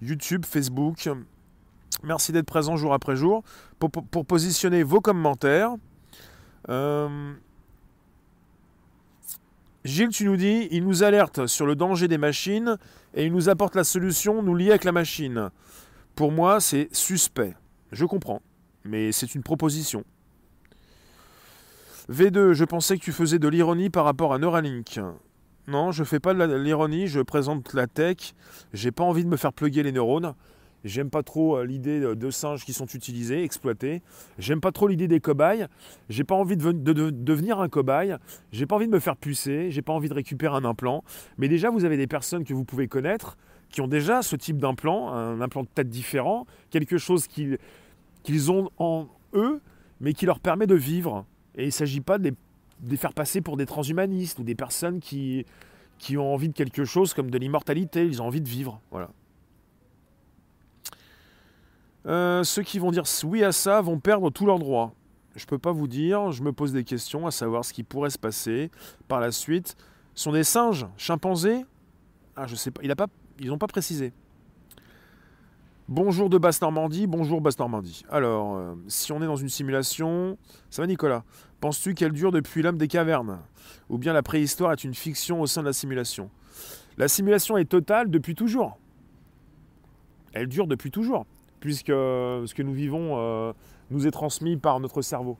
YouTube, 0.00 0.44
Facebook, 0.46 1.08
Merci 2.04 2.30
d'être 2.30 2.46
présent 2.46 2.76
jour 2.76 2.94
après 2.94 3.16
jour 3.16 3.42
pour, 3.80 3.90
positionner 4.24 4.84
vos 4.84 5.00
commentaires. 5.00 5.74
Gilles, 9.86 10.08
tu 10.08 10.24
nous 10.24 10.36
dis, 10.36 10.66
il 10.72 10.82
nous 10.82 11.04
alerte 11.04 11.46
sur 11.46 11.64
le 11.64 11.76
danger 11.76 12.08
des 12.08 12.18
machines 12.18 12.76
et 13.14 13.24
il 13.24 13.32
nous 13.32 13.48
apporte 13.48 13.76
la 13.76 13.84
solution, 13.84 14.42
nous 14.42 14.56
lier 14.56 14.70
avec 14.70 14.82
la 14.82 14.90
machine. 14.90 15.50
Pour 16.16 16.32
moi, 16.32 16.58
c'est 16.58 16.88
suspect. 16.90 17.54
Je 17.92 18.04
comprends, 18.04 18.42
mais 18.84 19.12
c'est 19.12 19.36
une 19.36 19.44
proposition. 19.44 20.02
V2, 22.10 22.52
je 22.52 22.64
pensais 22.64 22.98
que 22.98 23.04
tu 23.04 23.12
faisais 23.12 23.38
de 23.38 23.46
l'ironie 23.46 23.88
par 23.88 24.04
rapport 24.04 24.34
à 24.34 24.38
Neuralink. 24.38 24.98
Non, 25.68 25.92
je 25.92 26.02
fais 26.02 26.18
pas 26.18 26.34
de 26.34 26.56
l'ironie, 26.56 27.06
je 27.06 27.20
présente 27.20 27.72
la 27.72 27.86
tech. 27.86 28.34
J'ai 28.72 28.90
pas 28.90 29.04
envie 29.04 29.22
de 29.22 29.28
me 29.28 29.36
faire 29.36 29.52
plugger 29.52 29.84
les 29.84 29.92
neurones. 29.92 30.34
J'aime 30.86 31.10
pas 31.10 31.22
trop 31.22 31.58
euh, 31.58 31.64
l'idée 31.64 32.00
de 32.00 32.30
singes 32.30 32.64
qui 32.64 32.72
sont 32.72 32.86
utilisés, 32.86 33.42
exploités. 33.42 34.02
J'aime 34.38 34.60
pas 34.60 34.72
trop 34.72 34.86
l'idée 34.86 35.08
des 35.08 35.20
cobayes. 35.20 35.66
J'ai 36.08 36.24
pas 36.24 36.36
envie 36.36 36.56
de, 36.56 36.70
devenir 37.10 37.60
un 37.60 37.68
cobaye. 37.68 38.16
J'ai 38.52 38.66
pas 38.66 38.76
envie 38.76 38.86
de 38.86 38.92
me 38.92 39.00
faire 39.00 39.16
pucer. 39.16 39.70
J'ai 39.70 39.82
pas 39.82 39.92
envie 39.92 40.08
de 40.08 40.14
récupérer 40.14 40.54
un 40.54 40.64
implant. 40.64 41.02
Mais 41.38 41.48
déjà, 41.48 41.70
vous 41.70 41.84
avez 41.84 41.96
des 41.96 42.06
personnes 42.06 42.44
que 42.44 42.54
vous 42.54 42.64
pouvez 42.64 42.86
connaître 42.88 43.36
qui 43.68 43.80
ont 43.80 43.88
déjà 43.88 44.22
ce 44.22 44.36
type 44.36 44.58
d'implant, 44.58 45.12
un 45.12 45.40
implant 45.40 45.64
de 45.64 45.68
tête 45.68 45.88
différent, 45.88 46.46
quelque 46.70 46.98
chose 46.98 47.26
qu'ils 47.26 48.50
ont 48.52 48.70
en 48.78 49.08
eux, 49.34 49.60
mais 50.00 50.12
qui 50.12 50.24
leur 50.24 50.38
permet 50.38 50.68
de 50.68 50.76
vivre. 50.76 51.26
Et 51.56 51.64
il 51.64 51.66
ne 51.66 51.70
s'agit 51.72 52.00
pas 52.00 52.18
de 52.18 52.32
les, 52.88 52.96
faire 52.96 53.12
passer 53.12 53.40
pour 53.40 53.56
des 53.56 53.66
transhumanistes 53.66 54.38
ou 54.38 54.44
des 54.44 54.54
personnes 54.54 55.00
qui, 55.00 55.44
qui 55.98 56.16
ont 56.16 56.32
envie 56.32 56.48
de 56.48 56.54
quelque 56.54 56.84
chose 56.84 57.12
comme 57.12 57.30
de 57.30 57.38
l'immortalité. 57.38 58.06
Ils 58.06 58.22
ont 58.22 58.26
envie 58.26 58.40
de 58.40 58.48
vivre. 58.48 58.80
Voilà. 58.92 59.10
Euh, 62.06 62.44
ceux 62.44 62.62
qui 62.62 62.78
vont 62.78 62.90
dire 62.90 63.04
oui 63.24 63.42
à 63.42 63.50
ça 63.52 63.80
vont 63.80 63.98
perdre 63.98 64.30
tous 64.30 64.46
leurs 64.46 64.58
droits. 64.58 64.92
Je 65.34 65.44
ne 65.44 65.48
peux 65.48 65.58
pas 65.58 65.72
vous 65.72 65.88
dire, 65.88 66.30
je 66.30 66.42
me 66.42 66.52
pose 66.52 66.72
des 66.72 66.84
questions 66.84 67.26
à 67.26 67.30
savoir 67.30 67.64
ce 67.64 67.72
qui 67.72 67.82
pourrait 67.82 68.10
se 68.10 68.18
passer 68.18 68.70
par 69.08 69.20
la 69.20 69.32
suite. 69.32 69.76
Ce 70.14 70.24
sont 70.24 70.32
des 70.32 70.44
singes, 70.44 70.86
chimpanzés? 70.96 71.66
Ah, 72.36 72.46
je 72.46 72.54
sais 72.54 72.70
pas, 72.70 72.80
ils 73.38 73.48
n'ont 73.48 73.58
pas 73.58 73.66
précisé. 73.66 74.12
Bonjour 75.88 76.30
de 76.30 76.38
Basse-Normandie, 76.38 77.06
bonjour 77.06 77.40
Basse-Normandie. 77.40 78.04
Alors, 78.08 78.56
euh, 78.56 78.74
si 78.88 79.12
on 79.12 79.22
est 79.22 79.26
dans 79.26 79.36
une 79.36 79.48
simulation, 79.48 80.36
ça 80.70 80.82
va 80.82 80.88
Nicolas? 80.88 81.22
Penses-tu 81.60 81.94
qu'elle 81.94 82.12
dure 82.12 82.32
depuis 82.32 82.62
l'homme 82.62 82.78
des 82.78 82.88
cavernes? 82.88 83.38
Ou 83.88 83.98
bien 83.98 84.12
la 84.12 84.22
préhistoire 84.22 84.72
est 84.72 84.84
une 84.84 84.94
fiction 84.94 85.40
au 85.40 85.46
sein 85.46 85.60
de 85.60 85.66
la 85.66 85.72
simulation? 85.72 86.30
La 86.98 87.08
simulation 87.08 87.56
est 87.56 87.66
totale 87.66 88.10
depuis 88.10 88.34
toujours. 88.34 88.78
Elle 90.32 90.48
dure 90.48 90.66
depuis 90.66 90.90
toujours 90.90 91.26
puisque 91.66 91.88
ce 91.88 92.54
que 92.54 92.62
nous 92.62 92.72
vivons 92.72 93.14
euh, 93.18 93.52
nous 93.90 94.06
est 94.06 94.12
transmis 94.12 94.56
par 94.56 94.78
notre 94.78 95.02
cerveau. 95.02 95.36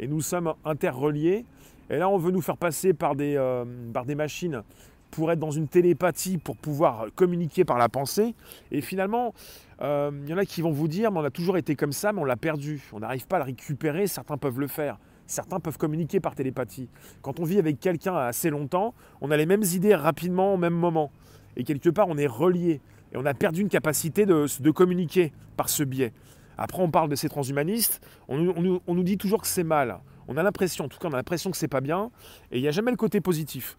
Et 0.00 0.08
nous 0.08 0.20
sommes 0.20 0.52
interreliés. 0.64 1.44
Et 1.90 1.98
là, 1.98 2.08
on 2.08 2.18
veut 2.18 2.32
nous 2.32 2.40
faire 2.40 2.56
passer 2.56 2.92
par 2.92 3.14
des, 3.14 3.36
euh, 3.36 3.64
par 3.94 4.04
des 4.04 4.16
machines 4.16 4.64
pour 5.12 5.30
être 5.30 5.38
dans 5.38 5.52
une 5.52 5.68
télépathie, 5.68 6.38
pour 6.38 6.56
pouvoir 6.56 7.06
communiquer 7.14 7.64
par 7.64 7.78
la 7.78 7.88
pensée. 7.88 8.34
Et 8.72 8.80
finalement, 8.80 9.32
euh, 9.80 10.10
il 10.24 10.30
y 10.30 10.34
en 10.34 10.38
a 10.38 10.44
qui 10.44 10.60
vont 10.60 10.72
vous 10.72 10.88
dire, 10.88 11.12
mais 11.12 11.20
on 11.20 11.24
a 11.24 11.30
toujours 11.30 11.56
été 11.56 11.76
comme 11.76 11.92
ça, 11.92 12.12
mais 12.12 12.20
on 12.20 12.24
l'a 12.24 12.36
perdu. 12.36 12.82
On 12.92 12.98
n'arrive 12.98 13.28
pas 13.28 13.36
à 13.36 13.38
le 13.38 13.44
récupérer, 13.44 14.08
certains 14.08 14.38
peuvent 14.38 14.58
le 14.58 14.66
faire. 14.66 14.98
Certains 15.28 15.60
peuvent 15.60 15.78
communiquer 15.78 16.18
par 16.18 16.34
télépathie. 16.34 16.88
Quand 17.22 17.38
on 17.38 17.44
vit 17.44 17.60
avec 17.60 17.78
quelqu'un 17.78 18.16
assez 18.16 18.50
longtemps, 18.50 18.92
on 19.20 19.30
a 19.30 19.36
les 19.36 19.46
mêmes 19.46 19.62
idées 19.62 19.94
rapidement 19.94 20.54
au 20.54 20.56
même 20.56 20.74
moment. 20.74 21.12
Et 21.56 21.62
quelque 21.62 21.90
part, 21.90 22.08
on 22.08 22.16
est 22.16 22.26
relié. 22.26 22.80
Et 23.12 23.16
on 23.16 23.26
a 23.26 23.34
perdu 23.34 23.60
une 23.62 23.68
capacité 23.68 24.26
de, 24.26 24.70
communiquer 24.70 25.32
par 25.56 25.68
ce 25.68 25.82
biais. 25.82 26.12
Après, 26.58 26.82
on 26.82 26.90
parle 26.90 27.08
de 27.08 27.16
ces 27.16 27.28
transhumanistes, 27.28 28.06
on, 28.28 28.38
nous 28.38 29.02
dit 29.02 29.16
toujours 29.16 29.40
que 29.40 29.48
c'est 29.48 29.64
mal. 29.64 30.00
On 30.28 30.36
a 30.36 30.42
l'impression, 30.42 30.84
en 30.84 30.88
tout 30.88 30.98
cas, 30.98 31.08
on 31.08 31.12
a 31.12 31.16
l'impression 31.16 31.50
que 31.50 31.56
c'est 31.56 31.68
pas 31.68 31.80
bien, 31.80 32.10
et 32.50 32.58
il 32.58 32.62
n'y 32.62 32.68
a 32.68 32.72
jamais 32.72 32.90
le 32.90 32.96
côté 32.96 33.20
positif. 33.20 33.78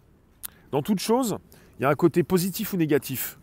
Dans 0.71 0.81
toute 0.81 0.99
chose, 0.99 1.37
il 1.79 1.83
y 1.83 1.85
a 1.85 1.89
un 1.89 1.95
côté 1.95 2.23
positif 2.23 2.73
ou 2.73 2.77
négatif. 2.77 3.39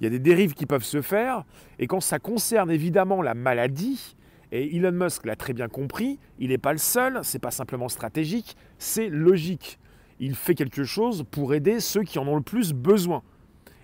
Il 0.00 0.04
y 0.04 0.06
a 0.06 0.10
des 0.10 0.18
dérives 0.18 0.54
qui 0.54 0.66
peuvent 0.66 0.84
se 0.84 1.02
faire, 1.02 1.44
et 1.78 1.86
quand 1.86 2.00
ça 2.00 2.18
concerne 2.18 2.70
évidemment 2.70 3.22
la 3.22 3.34
maladie, 3.34 4.16
et 4.52 4.76
Elon 4.76 4.92
Musk 4.92 5.26
l'a 5.26 5.36
très 5.36 5.52
bien 5.52 5.68
compris, 5.68 6.18
il 6.38 6.48
n'est 6.48 6.58
pas 6.58 6.72
le 6.72 6.78
seul, 6.78 7.20
c'est 7.22 7.38
pas 7.38 7.50
simplement 7.50 7.88
stratégique, 7.88 8.56
c'est 8.78 9.08
logique. 9.08 9.78
Il 10.18 10.34
fait 10.34 10.54
quelque 10.54 10.84
chose 10.84 11.24
pour 11.30 11.54
aider 11.54 11.80
ceux 11.80 12.02
qui 12.02 12.18
en 12.18 12.26
ont 12.26 12.36
le 12.36 12.42
plus 12.42 12.72
besoin. 12.72 13.22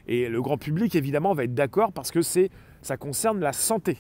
Et 0.07 0.29
le 0.29 0.41
grand 0.41 0.59
public, 0.59 0.95
évidemment, 0.95 1.35
va 1.35 1.45
être 1.45 1.55
d'accord 1.55 1.93
parce 1.93 2.11
que 2.11 2.21
ça 2.23 2.97
concerne 2.97 3.41
la 3.41 3.53
santé. 3.53 3.99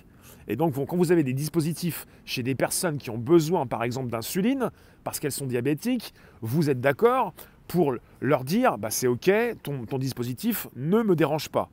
Et 0.49 0.57
donc, 0.57 0.75
quand 0.75 0.97
vous 0.97 1.13
avez 1.13 1.25
des 1.25 1.33
dispositifs 1.33 2.07
chez 2.25 2.43
des 2.43 2.55
personnes 2.55 2.99
qui 2.99 3.11
ont 3.11 3.19
besoin, 3.19 3.67
par 3.67 3.83
exemple, 3.83 4.11
d'insuline, 4.11 4.71
parce 5.03 5.19
qu'elles 5.19 5.33
sont 5.33 5.47
diabétiques, 5.47 6.15
vous 6.41 6.71
êtes 6.71 6.81
d'accord 6.81 7.35
pour 7.67 7.95
leur 8.21 8.45
dire 8.45 8.79
bah, 8.79 8.91
c'est 8.91 9.09
OK, 9.09 9.31
ton, 9.63 9.99
dispositif 9.99 10.69
ne 10.77 11.03
me 11.03 11.17
dérange 11.17 11.49
pas. 11.49 11.69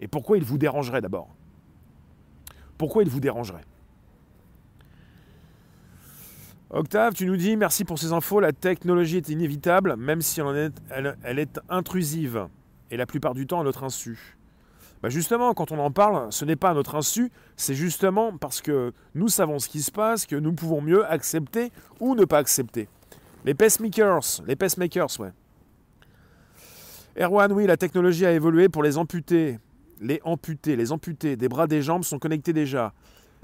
Et 0.00 0.08
pourquoi 0.08 0.38
il 0.38 0.44
vous 0.44 0.58
dérangerait 0.58 1.00
d'abord? 1.00 1.28
Pourquoi 2.78 3.04
il 3.04 3.08
vous 3.08 3.20
dérangerait? 3.20 3.64
Octave, 6.70 7.14
tu 7.14 7.26
nous 7.26 7.36
dis 7.36 7.56
merci 7.56 7.84
pour 7.84 7.98
ces 7.98 8.12
infos. 8.12 8.40
La 8.40 8.52
technologie 8.52 9.18
est 9.18 9.28
inévitable, 9.28 9.94
même 9.96 10.20
si 10.20 10.40
elle, 10.90 11.38
est 11.38 11.60
intrusive. 11.68 12.48
Et 12.90 12.96
la 12.96 13.06
plupart 13.06 13.34
du 13.34 13.46
temps 13.46 13.60
à 13.60 13.64
notre 13.64 13.84
insu. 13.84 14.36
Bah 15.02 15.08
justement, 15.08 15.52
quand 15.54 15.72
on 15.72 15.78
en 15.78 15.90
parle, 15.90 16.32
ce 16.32 16.44
n'est 16.44 16.56
pas 16.56 16.70
à 16.70 16.74
notre 16.74 16.94
insu, 16.94 17.30
c'est 17.56 17.74
justement 17.74 18.36
parce 18.36 18.60
que 18.60 18.92
nous 19.14 19.28
savons 19.28 19.58
ce 19.58 19.68
qui 19.68 19.82
se 19.82 19.90
passe 19.90 20.26
que 20.26 20.36
nous 20.36 20.52
pouvons 20.52 20.80
mieux 20.80 21.04
accepter 21.04 21.70
ou 22.00 22.14
ne 22.14 22.24
pas 22.24 22.38
accepter. 22.38 22.88
Les 23.44 23.54
pacemakers, 23.54 24.42
les 24.46 24.56
pacemakers, 24.56 25.20
ouais. 25.20 25.32
Erwan, 27.18 27.52
oui, 27.52 27.66
la 27.66 27.76
technologie 27.76 28.26
a 28.26 28.32
évolué 28.32 28.68
pour 28.68 28.82
les 28.82 28.98
amputés. 28.98 29.58
Les 30.00 30.20
amputés, 30.24 30.76
les 30.76 30.92
amputés 30.92 31.36
des 31.36 31.48
bras, 31.48 31.66
des 31.66 31.80
jambes 31.80 32.04
sont 32.04 32.18
connectés 32.18 32.52
déjà. 32.52 32.92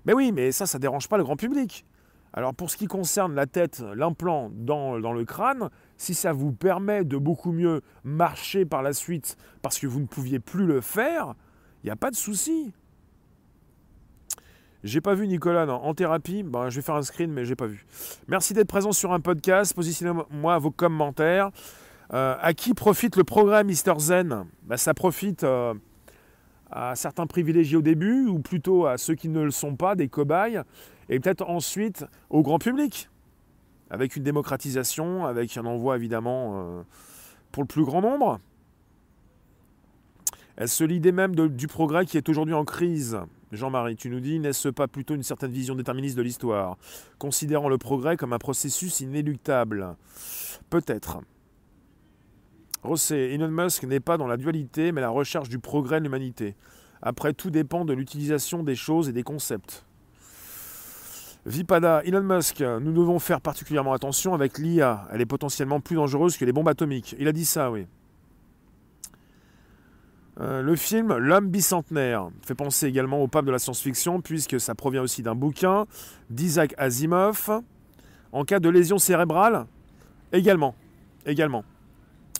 Mais 0.04 0.12
oui, 0.12 0.32
mais 0.32 0.52
ça, 0.52 0.66
ça 0.66 0.78
dérange 0.78 1.08
pas 1.08 1.16
le 1.16 1.24
grand 1.24 1.36
public. 1.36 1.86
Alors 2.34 2.54
pour 2.54 2.70
ce 2.70 2.76
qui 2.76 2.86
concerne 2.86 3.34
la 3.34 3.46
tête, 3.46 3.82
l'implant 3.94 4.50
dans, 4.54 4.96
le 4.96 5.24
crâne, 5.24 5.68
si 5.96 6.14
ça 6.14 6.32
vous 6.32 6.52
permet 6.52 7.04
de 7.04 7.18
beaucoup 7.18 7.52
mieux 7.52 7.82
marcher 8.04 8.64
par 8.64 8.82
la 8.82 8.92
suite 8.92 9.36
parce 9.60 9.78
que 9.78 9.86
vous 9.86 10.00
ne 10.00 10.06
pouviez 10.06 10.38
plus 10.38 10.66
le 10.66 10.80
faire, 10.80 11.34
il 11.82 11.86
n'y 11.86 11.90
a 11.90 11.96
pas 11.96 12.10
de 12.10 12.16
souci. 12.16 12.72
J'ai 14.82 15.00
pas 15.00 15.14
vu 15.14 15.28
Nicolas 15.28 15.66
en 15.66 15.94
thérapie. 15.94 16.42
Ben, 16.42 16.68
je 16.68 16.76
vais 16.76 16.82
faire 16.82 16.96
un 16.96 17.02
screen, 17.02 17.30
mais 17.30 17.44
j'ai 17.44 17.54
pas 17.54 17.66
vu. 17.66 17.86
Merci 18.26 18.52
d'être 18.52 18.66
présent 18.66 18.90
sur 18.92 19.12
un 19.12 19.20
podcast. 19.20 19.74
Positionnez-moi 19.74 20.58
vos 20.58 20.72
commentaires. 20.72 21.50
Euh, 22.12 22.36
à 22.40 22.52
qui 22.52 22.74
profite 22.74 23.16
le 23.16 23.24
programme 23.24 23.68
Mister 23.68 23.94
Zen? 23.98 24.46
Ben, 24.64 24.76
Ça 24.76 24.92
profite 24.92 25.44
euh, 25.44 25.74
à 26.72 26.96
certains 26.96 27.26
privilégiés 27.26 27.76
au 27.76 27.82
début, 27.82 28.26
ou 28.26 28.38
plutôt 28.38 28.86
à 28.86 28.96
ceux 28.98 29.14
qui 29.14 29.28
ne 29.28 29.42
le 29.42 29.50
sont 29.50 29.76
pas, 29.76 29.94
des 29.94 30.08
cobayes, 30.08 30.62
et 31.08 31.20
peut-être 31.20 31.48
ensuite 31.48 32.04
au 32.30 32.42
grand 32.42 32.58
public, 32.58 33.10
avec 33.90 34.16
une 34.16 34.22
démocratisation, 34.22 35.26
avec 35.26 35.56
un 35.56 35.66
envoi 35.66 35.96
évidemment 35.96 36.54
euh, 36.54 36.82
pour 37.52 37.62
le 37.62 37.68
plus 37.68 37.84
grand 37.84 38.00
nombre. 38.00 38.40
Se 40.64 40.84
l'idée 40.84 41.12
même 41.12 41.34
du 41.34 41.66
progrès 41.66 42.06
qui 42.06 42.16
est 42.16 42.28
aujourd'hui 42.28 42.54
en 42.54 42.64
crise. 42.64 43.18
Jean-Marie, 43.52 43.96
tu 43.96 44.08
nous 44.08 44.20
dis, 44.20 44.38
n'est-ce 44.38 44.68
pas 44.68 44.88
plutôt 44.88 45.14
une 45.14 45.22
certaine 45.22 45.50
vision 45.50 45.74
déterministe 45.74 46.16
de 46.16 46.22
l'histoire, 46.22 46.78
considérant 47.18 47.68
le 47.68 47.78
progrès 47.78 48.16
comme 48.16 48.32
un 48.32 48.38
processus 48.38 49.00
inéluctable? 49.00 49.94
Peut-être. 50.70 51.20
Rossé, 52.82 53.30
Elon 53.32 53.48
Musk 53.48 53.84
n'est 53.84 54.00
pas 54.00 54.16
dans 54.16 54.26
la 54.26 54.36
dualité, 54.36 54.90
mais 54.90 55.00
la 55.00 55.10
recherche 55.10 55.48
du 55.48 55.58
progrès 55.60 56.00
de 56.00 56.04
l'humanité. 56.04 56.56
Après, 57.00 57.32
tout 57.32 57.50
dépend 57.50 57.84
de 57.84 57.92
l'utilisation 57.92 58.62
des 58.62 58.74
choses 58.74 59.08
et 59.08 59.12
des 59.12 59.22
concepts. 59.22 59.84
Vipada, 61.46 62.02
Elon 62.04 62.22
Musk, 62.22 62.60
nous 62.60 62.92
devons 62.92 63.18
faire 63.18 63.40
particulièrement 63.40 63.92
attention 63.92 64.34
avec 64.34 64.58
l'IA. 64.58 65.08
Elle 65.12 65.20
est 65.20 65.26
potentiellement 65.26 65.80
plus 65.80 65.96
dangereuse 65.96 66.36
que 66.36 66.44
les 66.44 66.52
bombes 66.52 66.68
atomiques. 66.68 67.16
Il 67.18 67.28
a 67.28 67.32
dit 67.32 67.44
ça, 67.44 67.70
oui. 67.70 67.86
Euh, 70.40 70.62
le 70.62 70.76
film 70.76 71.14
L'homme 71.16 71.48
bicentenaire 71.48 72.30
fait 72.40 72.54
penser 72.54 72.86
également 72.86 73.20
au 73.20 73.28
pape 73.28 73.44
de 73.44 73.50
la 73.50 73.58
science-fiction 73.58 74.22
puisque 74.22 74.58
ça 74.58 74.74
provient 74.74 75.02
aussi 75.02 75.22
d'un 75.22 75.34
bouquin 75.34 75.86
d'Isaac 76.30 76.74
Asimov. 76.78 77.62
En 78.32 78.44
cas 78.44 78.60
de 78.60 78.70
lésion 78.70 78.98
cérébrale, 78.98 79.66
également, 80.32 80.74
également. 81.26 81.64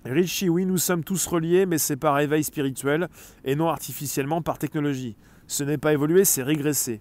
Richie, 0.04 0.48
oui, 0.48 0.66
nous 0.66 0.78
sommes 0.78 1.04
tous 1.04 1.26
reliés, 1.26 1.64
mais 1.64 1.78
c'est 1.78 1.96
par 1.96 2.18
éveil 2.18 2.42
spirituel 2.42 3.08
et 3.44 3.54
non 3.54 3.68
artificiellement 3.68 4.42
par 4.42 4.58
technologie. 4.58 5.16
Ce 5.46 5.62
n'est 5.62 5.78
pas 5.78 5.92
évoluer, 5.92 6.24
c'est 6.24 6.42
régresser. 6.42 7.00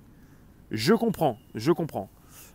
Je 0.69 0.93
comprends, 0.93 1.39
je 1.55 1.71
comprends. 1.71 2.11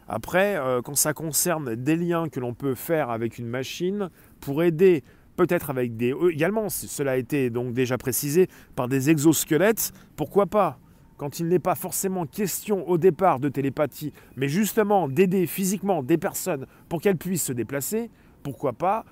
Après, 0.09 0.57
euh, 0.57 0.83
quand 0.83 0.95
ça 0.95 1.13
concerne 1.13 1.75
des 1.75 1.97
liens 1.97 2.29
que 2.29 2.39
l'on 2.39 2.55
peut 2.55 2.77
faire 2.77 3.11
avec 3.11 3.39
une 3.39 3.49
machine 3.49 4.09
pour 4.41 4.63
aider 4.63 5.03
peut-être 5.35 5.69
avec 5.69 5.97
des... 5.97 6.13
Euh, 6.13 6.33
également, 6.33 6.69
cela 6.69 7.13
a 7.13 7.17
été 7.17 7.51
donc 7.51 7.73
déjà 7.73 7.99
précisé, 7.99 8.49
par 8.77 8.87
des 8.87 9.11
exosquelettes, 9.11 9.93
pourquoi 10.15 10.47
pas? 10.47 10.79
Quand 11.17 11.41
il 11.41 11.49
n'est 11.49 11.59
pas 11.59 11.75
forcément 11.75 12.25
question 12.25 12.89
au 12.89 12.99
départ 12.99 13.41
de 13.41 13.49
télépathie, 13.49 14.13
mais 14.37 14.49
justement 14.49 15.09
d'aider 15.09 15.47
physiquement 15.47 16.05
des 16.05 16.19
personnes 16.19 16.67
pour 16.89 17.01
qu'elles 17.01 17.17
puissent 17.17 17.47
se 17.47 17.53
déplacer, 17.53 18.11
pourquoi 18.45 18.75
pas 18.75 19.05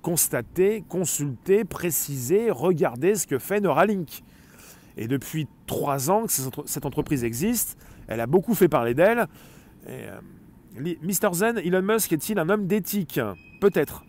constater, 0.00 0.82
consulter, 0.88 1.64
préciser, 1.64 2.50
regarder 2.50 3.14
ce 3.14 3.26
que 3.26 3.38
fait 3.38 3.60
Neuralink. 3.60 4.22
Et 4.96 5.08
depuis 5.08 5.46
trois 5.66 6.10
ans 6.10 6.26
que 6.26 6.32
cette 6.66 6.84
entreprise 6.84 7.24
existe, 7.24 7.78
elle 8.08 8.20
a 8.20 8.26
beaucoup 8.26 8.54
fait 8.54 8.68
parler 8.68 8.94
d'elle. 8.94 9.26
Euh, 9.88 10.20
Mr. 10.76 11.32
Zen, 11.32 11.58
Elon 11.58 11.82
Musk 11.82 12.12
est-il 12.12 12.38
un 12.38 12.48
homme 12.48 12.66
d'éthique? 12.66 13.20
Peut-être. 13.60 14.04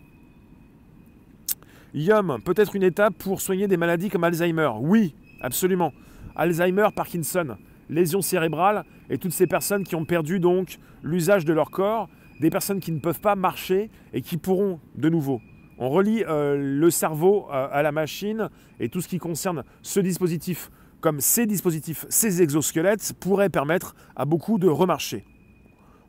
Yum, 1.94 2.38
peut-être 2.44 2.74
une 2.74 2.82
étape 2.82 3.14
pour 3.18 3.40
soigner 3.40 3.68
des 3.68 3.76
maladies 3.76 4.08
comme 4.08 4.24
Alzheimer. 4.24 4.70
Oui, 4.80 5.14
absolument. 5.40 5.92
Alzheimer, 6.34 6.88
Parkinson, 6.94 7.56
lésions 7.90 8.22
cérébrales 8.22 8.84
et 9.10 9.18
toutes 9.18 9.32
ces 9.32 9.46
personnes 9.46 9.84
qui 9.84 9.94
ont 9.94 10.04
perdu 10.04 10.40
donc 10.40 10.78
l'usage 11.02 11.44
de 11.44 11.52
leur 11.52 11.70
corps, 11.70 12.08
des 12.40 12.50
personnes 12.50 12.80
qui 12.80 12.92
ne 12.92 12.98
peuvent 12.98 13.20
pas 13.20 13.36
marcher 13.36 13.90
et 14.12 14.22
qui 14.22 14.36
pourront 14.36 14.80
de 14.94 15.08
nouveau. 15.08 15.40
On 15.84 15.90
relie 15.90 16.22
euh, 16.28 16.56
le 16.56 16.90
cerveau 16.90 17.48
euh, 17.50 17.66
à 17.72 17.82
la 17.82 17.90
machine 17.90 18.50
et 18.78 18.88
tout 18.88 19.00
ce 19.00 19.08
qui 19.08 19.18
concerne 19.18 19.64
ce 19.82 19.98
dispositif, 19.98 20.70
comme 21.00 21.20
ces 21.20 21.44
dispositifs, 21.44 22.06
ces 22.08 22.40
exosquelettes, 22.40 23.14
pourraient 23.18 23.48
permettre 23.48 23.96
à 24.14 24.24
beaucoup 24.24 24.60
de 24.60 24.68
remarcher. 24.68 25.24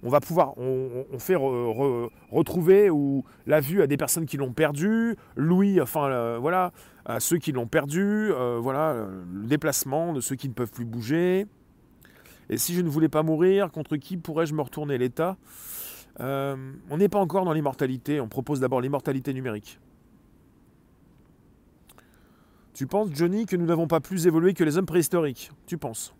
On 0.04 0.10
va 0.10 0.20
pouvoir, 0.20 0.56
on, 0.60 1.18
fait 1.18 1.34
retrouver 1.36 2.92
ou 2.92 3.24
la 3.48 3.62
vue 3.62 3.82
à 3.82 3.88
des 3.88 3.98
personnes 3.98 4.28
qui 4.28 4.38
l'ont 4.38 4.54
perdu, 4.54 5.16
Louis, 5.36 5.82
enfin 5.82 6.06
euh, 6.06 6.38
voilà, 6.40 6.72
à 7.06 7.20
ceux 7.20 7.40
qui 7.40 7.52
l'ont 7.52 7.66
perdu, 7.66 8.32
voilà, 8.60 9.08
le 9.34 9.48
déplacement 9.48 10.14
de 10.14 10.22
ceux 10.22 10.36
qui 10.36 10.50
ne 10.50 10.54
peuvent 10.54 10.72
plus 10.72 10.86
bouger. 10.86 11.48
Et 12.52 12.60
si 12.60 12.76
je 12.76 12.82
ne 12.82 12.90
voulais 12.90 13.10
pas 13.10 13.24
mourir, 13.24 13.72
contre 13.72 13.96
qui 13.96 14.18
pourrais-je 14.18 14.54
me 14.54 14.62
retourner? 14.62 15.00
L'État? 15.00 15.36
Euh, 16.20 16.74
On 16.90 16.98
n'est 16.98 17.10
pas 17.10 17.20
encore 17.20 17.46
dans 17.46 17.54
l'immortalité, 17.54 18.20
on 18.20 18.28
propose 18.28 18.60
d'abord 18.60 18.82
l'immortalité 18.82 19.34
numérique. 19.34 19.80
Tu 22.74 22.88
penses, 22.88 23.10
Johnny, 23.14 23.46
que 23.46 23.56
nous 23.56 23.66
n'avons 23.66 23.88
pas 23.88 24.00
plus 24.00 24.26
évolué 24.26 24.54
que 24.54 24.64
les 24.64 24.78
hommes 24.78 24.86
préhistoriques? 24.86 25.52
Tu 25.68 25.78
penses? 25.78 26.16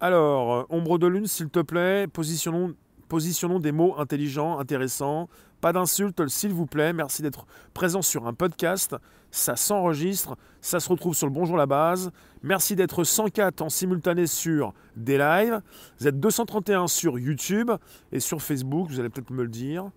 Alors, 0.00 0.54
euh, 0.54 0.64
ombre 0.70 0.98
de 0.98 1.06
lune, 1.06 1.26
s'il 1.26 1.50
te 1.50 1.60
plaît, 1.60 2.06
positionnons, 2.06 2.74
positionnons 3.08 3.58
des 3.58 3.72
mots 3.72 3.94
intelligents, 3.98 4.58
intéressants. 4.58 5.28
Pas 5.60 5.72
d'insultes, 5.72 6.28
s'il 6.28 6.52
vous 6.52 6.66
plaît. 6.66 6.92
Merci 6.92 7.22
d'être 7.22 7.46
présent 7.74 8.02
sur 8.02 8.26
un 8.26 8.34
podcast. 8.34 8.94
Ça 9.30 9.56
s'enregistre, 9.56 10.36
ça 10.60 10.80
se 10.80 10.88
retrouve 10.88 11.14
sur 11.14 11.26
le 11.26 11.32
Bonjour 11.32 11.56
la 11.56 11.66
base. 11.66 12.10
Merci 12.42 12.76
d'être 12.76 13.04
104 13.04 13.60
en 13.60 13.68
simultané 13.68 14.26
sur 14.26 14.72
des 14.96 15.18
lives. 15.18 15.60
Vous 15.98 16.06
êtes 16.06 16.20
231 16.20 16.86
sur 16.86 17.18
YouTube 17.18 17.70
et 18.12 18.20
sur 18.20 18.40
Facebook, 18.40 18.88
vous 18.88 19.00
allez 19.00 19.10
peut-être 19.10 19.30
me 19.30 19.42
le 19.42 19.48
dire. 19.48 19.90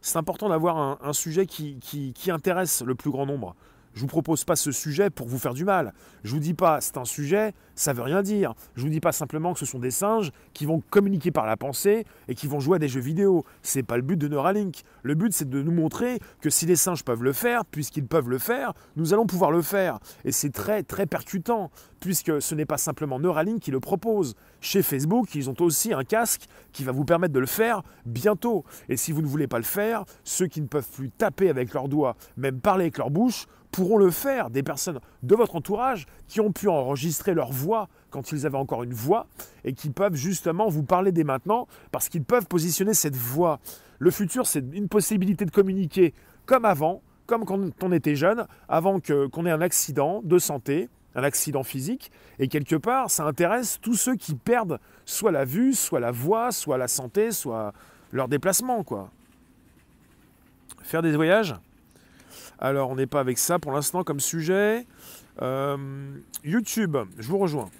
C'est 0.00 0.16
important 0.16 0.48
d'avoir 0.48 0.98
un, 1.04 1.12
sujet 1.12 1.44
qui, 1.44 1.78
qui 1.78 2.30
intéresse 2.30 2.82
le 2.82 2.94
plus 2.94 3.10
grand 3.10 3.26
nombre. 3.26 3.54
Je 3.94 4.02
vous 4.02 4.06
propose 4.06 4.44
pas 4.44 4.56
ce 4.56 4.70
sujet 4.70 5.10
pour 5.10 5.26
vous 5.26 5.38
faire 5.38 5.54
du 5.54 5.64
mal. 5.64 5.92
Je 6.22 6.32
vous 6.32 6.38
dis 6.38 6.54
pas 6.54 6.80
c'est 6.80 6.96
un 6.96 7.04
sujet, 7.04 7.52
ça 7.74 7.92
veut 7.92 8.02
rien 8.02 8.22
dire. 8.22 8.54
Je 8.76 8.82
vous 8.82 8.88
dis 8.88 9.00
pas 9.00 9.12
simplement 9.12 9.52
que 9.52 9.58
ce 9.58 9.66
sont 9.66 9.78
des 9.78 9.90
singes 9.90 10.30
qui 10.52 10.64
vont 10.64 10.80
communiquer 10.90 11.30
par 11.30 11.46
la 11.46 11.56
pensée 11.56 12.04
et 12.28 12.34
qui 12.34 12.46
vont 12.46 12.60
jouer 12.60 12.76
à 12.76 12.78
des 12.78 12.88
jeux 12.88 13.00
vidéo. 13.00 13.44
C'est 13.62 13.82
pas 13.82 13.96
le 13.96 14.02
but 14.02 14.16
de 14.16 14.28
Neuralink. 14.28 14.82
Le 15.02 15.14
but 15.14 15.32
c'est 15.32 15.48
de 15.48 15.62
nous 15.62 15.72
montrer 15.72 16.20
que 16.40 16.50
si 16.50 16.66
les 16.66 16.76
singes 16.76 17.04
peuvent 17.04 17.24
le 17.24 17.32
faire, 17.32 17.64
puisqu'ils 17.64 18.06
peuvent 18.06 18.28
le 18.28 18.38
faire, 18.38 18.74
nous 18.96 19.12
allons 19.12 19.26
pouvoir 19.26 19.50
le 19.50 19.62
faire. 19.62 19.98
Et 20.24 20.32
c'est 20.32 20.50
très 20.50 20.82
très 20.82 21.06
percutant 21.06 21.70
puisque 21.98 22.40
ce 22.40 22.54
n'est 22.54 22.66
pas 22.66 22.78
simplement 22.78 23.18
Neuralink 23.18 23.60
qui 23.60 23.70
le 23.70 23.80
propose. 23.80 24.34
Chez 24.60 24.82
Facebook, 24.82 25.34
ils 25.34 25.50
ont 25.50 25.60
aussi 25.60 25.92
un 25.92 26.04
casque 26.04 26.46
qui 26.72 26.84
va 26.84 26.92
vous 26.92 27.04
permettre 27.04 27.34
de 27.34 27.40
le 27.40 27.46
faire 27.46 27.82
bientôt. 28.06 28.64
Et 28.88 28.96
si 28.96 29.12
vous 29.12 29.22
ne 29.22 29.26
voulez 29.26 29.46
pas 29.46 29.58
le 29.58 29.64
faire, 29.64 30.04
ceux 30.24 30.46
qui 30.46 30.60
ne 30.60 30.66
peuvent 30.66 30.88
plus 30.88 31.10
taper 31.10 31.50
avec 31.50 31.74
leurs 31.74 31.88
doigts, 31.88 32.16
même 32.36 32.60
parler 32.60 32.84
avec 32.84 32.98
leur 32.98 33.10
bouche, 33.10 33.46
pourront 33.70 33.96
le 33.96 34.10
faire. 34.10 34.50
Des 34.50 34.62
personnes 34.62 35.00
de 35.22 35.34
votre 35.34 35.56
entourage 35.56 36.06
qui 36.28 36.40
ont 36.40 36.52
pu 36.52 36.68
enregistrer 36.68 37.34
leur 37.34 37.52
voix 37.52 37.88
quand 38.10 38.32
ils 38.32 38.46
avaient 38.46 38.58
encore 38.58 38.82
une 38.82 38.94
voix 38.94 39.26
et 39.64 39.72
qui 39.72 39.90
peuvent 39.90 40.14
justement 40.14 40.68
vous 40.68 40.82
parler 40.82 41.12
dès 41.12 41.24
maintenant 41.24 41.66
parce 41.92 42.08
qu'ils 42.08 42.24
peuvent 42.24 42.46
positionner 42.46 42.94
cette 42.94 43.16
voix. 43.16 43.60
Le 43.98 44.10
futur, 44.10 44.46
c'est 44.46 44.64
une 44.72 44.88
possibilité 44.88 45.44
de 45.44 45.50
communiquer 45.50 46.14
comme 46.46 46.64
avant, 46.64 47.02
comme 47.26 47.44
quand 47.44 47.60
on 47.82 47.92
était 47.92 48.16
jeune, 48.16 48.46
avant 48.68 48.98
qu'on 48.98 49.46
ait 49.46 49.50
un 49.50 49.60
accident 49.60 50.20
de 50.24 50.38
santé, 50.38 50.88
un 51.14 51.22
accident 51.22 51.62
physique, 51.62 52.10
et 52.38 52.48
quelque 52.48 52.76
part, 52.76 53.10
ça 53.10 53.24
intéresse 53.24 53.78
tous 53.80 53.94
ceux 53.94 54.16
qui 54.16 54.34
perdent 54.34 54.78
soit 55.04 55.32
la 55.32 55.44
vue, 55.44 55.74
soit 55.74 56.00
la 56.00 56.10
voix, 56.10 56.50
soit 56.50 56.78
la 56.78 56.88
santé, 56.88 57.30
soit 57.30 57.72
leur 58.12 58.28
déplacement, 58.28 58.82
quoi. 58.84 59.10
Faire 60.82 61.02
des 61.02 61.12
voyages? 61.12 61.54
Alors, 62.60 62.90
on 62.90 62.96
n'est 62.96 63.06
pas 63.06 63.20
avec 63.20 63.38
ça 63.38 63.58
pour 63.58 63.72
l'instant 63.72 64.04
comme 64.04 64.20
sujet. 64.20 64.86
Euh, 65.40 65.76
YouTube, 66.44 66.94
je 67.18 67.26
vous 67.26 67.38
rejoins. 67.38 67.70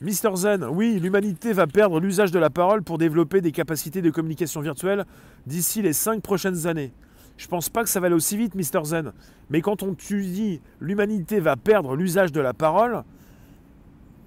Mister 0.00 0.30
Zen, 0.34 0.64
oui, 0.64 0.98
l'humanité 0.98 1.52
va 1.52 1.68
perdre 1.68 2.00
l'usage 2.00 2.32
de 2.32 2.40
la 2.40 2.50
parole 2.50 2.82
pour 2.82 2.98
développer 2.98 3.40
des 3.40 3.52
capacités 3.52 4.02
de 4.02 4.10
communication 4.10 4.60
virtuelle 4.60 5.06
d'ici 5.46 5.82
les 5.82 5.92
5 5.92 6.20
prochaines 6.20 6.66
années. 6.66 6.92
Je 7.36 7.46
pense 7.46 7.68
pas 7.68 7.84
que 7.84 7.88
ça 7.88 8.00
va 8.00 8.06
aller 8.06 8.16
aussi 8.16 8.36
vite, 8.36 8.56
Mister 8.56 8.80
Zen. 8.82 9.12
Mais 9.50 9.60
quand 9.60 9.84
on 9.84 9.94
tu 9.94 10.60
l'humanité 10.80 11.38
va 11.38 11.56
perdre 11.56 11.94
l'usage 11.94 12.32
de 12.32 12.40
la 12.40 12.54
parole, 12.54 13.04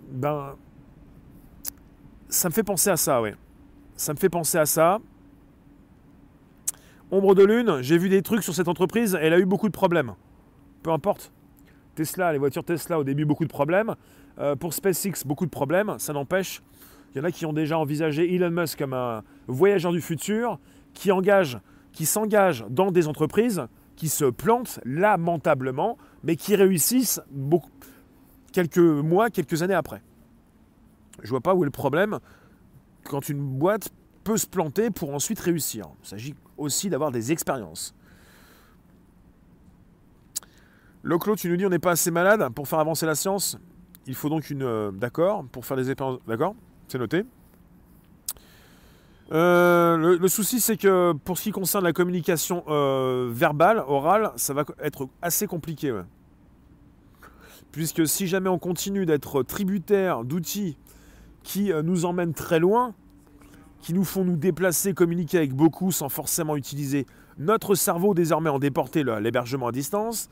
ben 0.09 0.55
ça 2.29 2.47
me 2.47 2.53
fait 2.53 2.63
penser 2.63 2.89
à 2.89 2.97
ça, 2.97 3.21
ouais. 3.21 3.35
Ça 3.97 4.13
me 4.13 4.17
fait 4.17 4.29
penser 4.29 4.57
à 4.57 4.65
ça. 4.65 4.99
Ombre 7.09 7.35
de 7.35 7.43
lune, 7.43 7.77
j'ai 7.81 7.97
vu 7.97 8.09
des 8.09 8.21
trucs 8.21 8.43
sur 8.43 8.53
cette 8.53 8.67
entreprise, 8.67 9.17
elle 9.21 9.31
a 9.31 9.39
eu 9.39 9.45
beaucoup 9.45 9.69
de 9.69 9.73
problèmes. 9.73 10.13
Peu 10.83 10.91
importe. 10.91 11.31
Tesla, 11.95 12.33
les 12.33 12.37
voitures 12.37 12.65
Tesla, 12.65 12.99
au 12.99 13.05
début, 13.05 13.23
beaucoup 13.23 13.45
de 13.45 13.49
problèmes. 13.49 13.95
Euh, 14.39 14.57
pour 14.57 14.73
SpaceX, 14.73 15.25
beaucoup 15.25 15.45
de 15.45 15.51
problèmes. 15.51 15.95
Ça 15.99 16.11
n'empêche, 16.11 16.61
il 17.13 17.19
y 17.19 17.21
en 17.21 17.23
a 17.23 17.31
qui 17.31 17.45
ont 17.45 17.53
déjà 17.53 17.79
envisagé 17.79 18.35
Elon 18.35 18.51
Musk 18.51 18.77
comme 18.77 18.93
un 18.93 19.23
voyageur 19.47 19.93
du 19.93 20.01
futur, 20.01 20.59
qui 20.93 21.11
engage, 21.11 21.59
qui 21.93 22.05
s'engage 22.05 22.65
dans 22.69 22.91
des 22.91 23.07
entreprises 23.07 23.67
qui 23.95 24.09
se 24.09 24.25
plantent 24.25 24.79
lamentablement, 24.83 25.97
mais 26.23 26.35
qui 26.35 26.55
réussissent 26.55 27.21
quelques 28.51 28.77
mois, 28.77 29.29
quelques 29.29 29.63
années 29.63 29.73
après. 29.73 30.01
Je 31.23 31.29
vois 31.29 31.41
pas 31.41 31.55
où 31.55 31.63
est 31.63 31.65
le 31.65 31.71
problème 31.71 32.19
quand 33.05 33.29
une 33.29 33.39
boîte 33.39 33.89
peut 34.27 34.35
se 34.37 34.45
planter 34.45 34.91
pour 34.91 35.13
ensuite 35.13 35.39
réussir. 35.39 35.87
Il 36.03 36.07
s'agit 36.09 36.35
aussi 36.57 36.89
d'avoir 36.89 37.11
des 37.11 37.31
expériences. 37.31 37.95
Loclo, 41.01 41.37
tu 41.37 41.49
nous 41.49 41.55
dis 41.55 41.65
on 41.65 41.69
n'est 41.69 41.79
pas 41.79 41.91
assez 41.91 42.11
malade 42.11 42.45
pour 42.53 42.67
faire 42.67 42.79
avancer 42.79 43.05
la 43.05 43.15
science. 43.15 43.57
Il 44.05 44.15
faut 44.15 44.27
donc 44.27 44.49
une. 44.49 44.63
Euh, 44.63 44.91
d'accord, 44.91 45.45
pour 45.49 45.65
faire 45.65 45.77
des 45.77 45.89
expériences. 45.89 46.19
D'accord, 46.27 46.55
c'est 46.89 46.99
noté. 46.99 47.23
Euh, 49.31 50.17
le, 50.19 50.27
souci, 50.27 50.59
c'est 50.59 50.75
que 50.75 51.13
pour 51.23 51.37
ce 51.37 51.43
qui 51.43 51.51
concerne 51.51 51.85
la 51.85 51.93
communication 51.93 52.65
euh, 52.67 53.29
verbale, 53.31 53.81
orale, 53.87 54.31
ça 54.35 54.53
va 54.53 54.65
être 54.81 55.07
assez 55.21 55.47
compliqué. 55.47 56.01
Puisque 57.71 58.05
si 58.05 58.27
jamais 58.27 58.49
on 58.49 58.59
continue 58.59 59.05
d'être 59.05 59.43
tributaire 59.43 60.25
d'outils 60.25 60.77
qui 61.43 61.71
nous 61.83 62.03
emmènent 62.03 62.33
très 62.33 62.59
loin, 62.59 62.93
qui 63.87 63.93
nous 63.93 64.03
font 64.03 64.25
nous 64.25 64.35
déplacer, 64.35 64.93
communiquer 64.93 65.37
avec 65.37 65.53
beaucoup 65.53 65.93
sans 65.93 66.09
forcément 66.09 66.57
utiliser 66.57 67.05
notre 67.37 67.73
cerveau 67.73 68.13
désormais 68.13 68.49
en 68.49 68.59
déporté 68.59 69.01
l'hébergement 69.01 69.67
à 69.67 69.71
distance. 69.71 70.27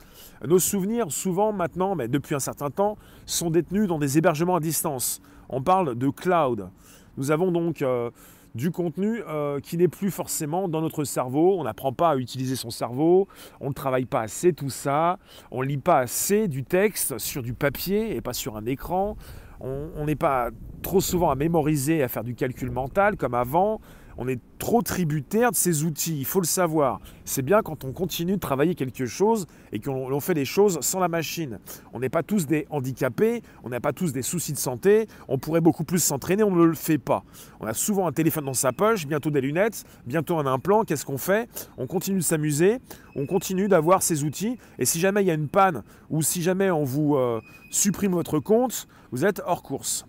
Nos 0.46 0.60
souvenirs, 0.60 1.10
souvent 1.10 1.54
maintenant, 1.54 1.96
mais 1.96 2.10
depuis 2.10 2.36
un 2.36 2.40
certain 2.40 2.70
temps, 2.70 2.98
sont 3.26 3.50
détenus 3.50 3.88
dans 3.88 3.98
des 3.98 4.18
hébergements 4.18 4.58
à 4.58 4.60
distance. 4.60 5.22
On 5.48 5.62
parle 5.62 5.96
de 5.96 6.10
cloud. 6.10 6.68
Nous 7.16 7.32
avons 7.32 7.50
donc 7.50 7.82
euh, 7.82 8.12
du 8.56 8.72
contenu 8.72 9.22
euh, 9.26 9.62
qui 9.62 9.78
n'est 9.78 9.88
plus 9.88 10.12
forcément 10.12 10.68
dans 10.68 10.82
notre 10.82 11.06
cerveau. 11.06 11.56
On 11.58 11.64
n'apprend 11.64 11.94
pas 11.94 12.10
à 12.10 12.18
utiliser 12.18 12.58
son 12.58 12.72
cerveau. 12.72 13.30
On 13.62 13.70
ne 13.70 13.74
travaille 13.74 14.04
pas 14.04 14.20
assez 14.20 14.52
tout 14.52 14.70
ça. 14.70 15.18
On 15.50 15.62
ne 15.62 15.68
lit 15.68 15.78
pas 15.78 16.00
assez 16.00 16.50
du 16.50 16.66
texte 16.66 17.20
sur 17.20 17.42
du 17.42 17.54
papier 17.54 18.18
et 18.18 18.20
pas 18.20 18.34
sur 18.34 18.58
un 18.58 18.66
écran. 18.66 19.16
On 19.60 20.06
n'est 20.06 20.16
pas 20.16 20.50
trop 20.82 21.02
souvent 21.02 21.30
à 21.30 21.36
mémoriser, 21.36 22.04
à 22.04 22.08
faire 22.08 22.24
du 22.24 22.36
calcul 22.36 22.72
mental 22.72 23.18
comme 23.18 23.34
avant. 23.34 23.82
On 24.18 24.28
est 24.28 24.40
trop 24.60 24.82
tributaire 24.82 25.52
de 25.52 25.56
ces 25.56 25.84
outils, 25.84 26.18
il 26.18 26.26
faut 26.26 26.40
le 26.40 26.46
savoir. 26.46 27.02
C'est 27.26 27.42
bien 27.42 27.62
quand 27.62 27.84
on 27.84 27.92
continue 27.92 28.36
de 28.36 28.40
travailler 28.40 28.74
quelque 28.74 29.06
chose 29.06 29.46
et 29.74 29.80
qu'on 29.80 30.20
fait 30.22 30.34
des 30.34 30.46
choses 30.46 30.80
sans 30.80 31.00
la 31.00 31.10
machine. 31.10 31.60
On 31.92 32.00
n'est 32.00 32.10
pas 32.10 32.24
tous 32.24 32.48
des 32.48 32.66
handicapés, 32.70 33.42
on 33.64 33.70
n'a 33.70 33.82
pas 33.82 33.92
tous 33.92 34.14
des 34.14 34.22
soucis 34.22 34.54
de 34.54 34.58
santé, 34.58 35.08
on 35.28 35.38
pourrait 35.38 35.60
beaucoup 35.60 35.84
plus 35.84 36.00
s'entraîner, 36.00 36.44
on 36.44 36.56
ne 36.56 36.64
le 36.64 36.76
fait 36.76 36.98
pas. 36.98 37.24
On 37.60 37.68
a 37.68 37.74
souvent 37.74 38.08
un 38.08 38.14
téléphone 38.14 38.46
dans 38.46 38.54
sa 38.54 38.72
poche, 38.72 39.06
bientôt 39.06 39.32
des 39.32 39.42
lunettes, 39.42 39.84
bientôt 40.06 40.38
un 40.38 40.46
implant, 40.46 40.84
qu'est-ce 40.84 41.06
qu'on 41.06 41.18
fait? 41.18 41.50
On 41.78 41.86
continue 41.86 42.20
de 42.20 42.24
s'amuser, 42.24 42.78
on 43.16 43.26
continue 43.26 43.68
d'avoir 43.68 44.02
ces 44.02 44.24
outils 44.24 44.58
et 44.80 44.86
si 44.86 45.00
jamais 45.02 45.24
il 45.24 45.28
y 45.28 45.32
a 45.32 45.36
une 45.36 45.50
panne 45.50 45.84
ou 46.10 46.22
si 46.22 46.42
jamais 46.42 46.72
on 46.72 46.86
vous 46.86 47.16
euh, 47.16 47.42
supprime 47.70 48.14
votre 48.14 48.40
compte, 48.40 48.88
vous 49.12 49.26
êtes 49.26 49.42
hors 49.46 49.64
course 49.64 50.06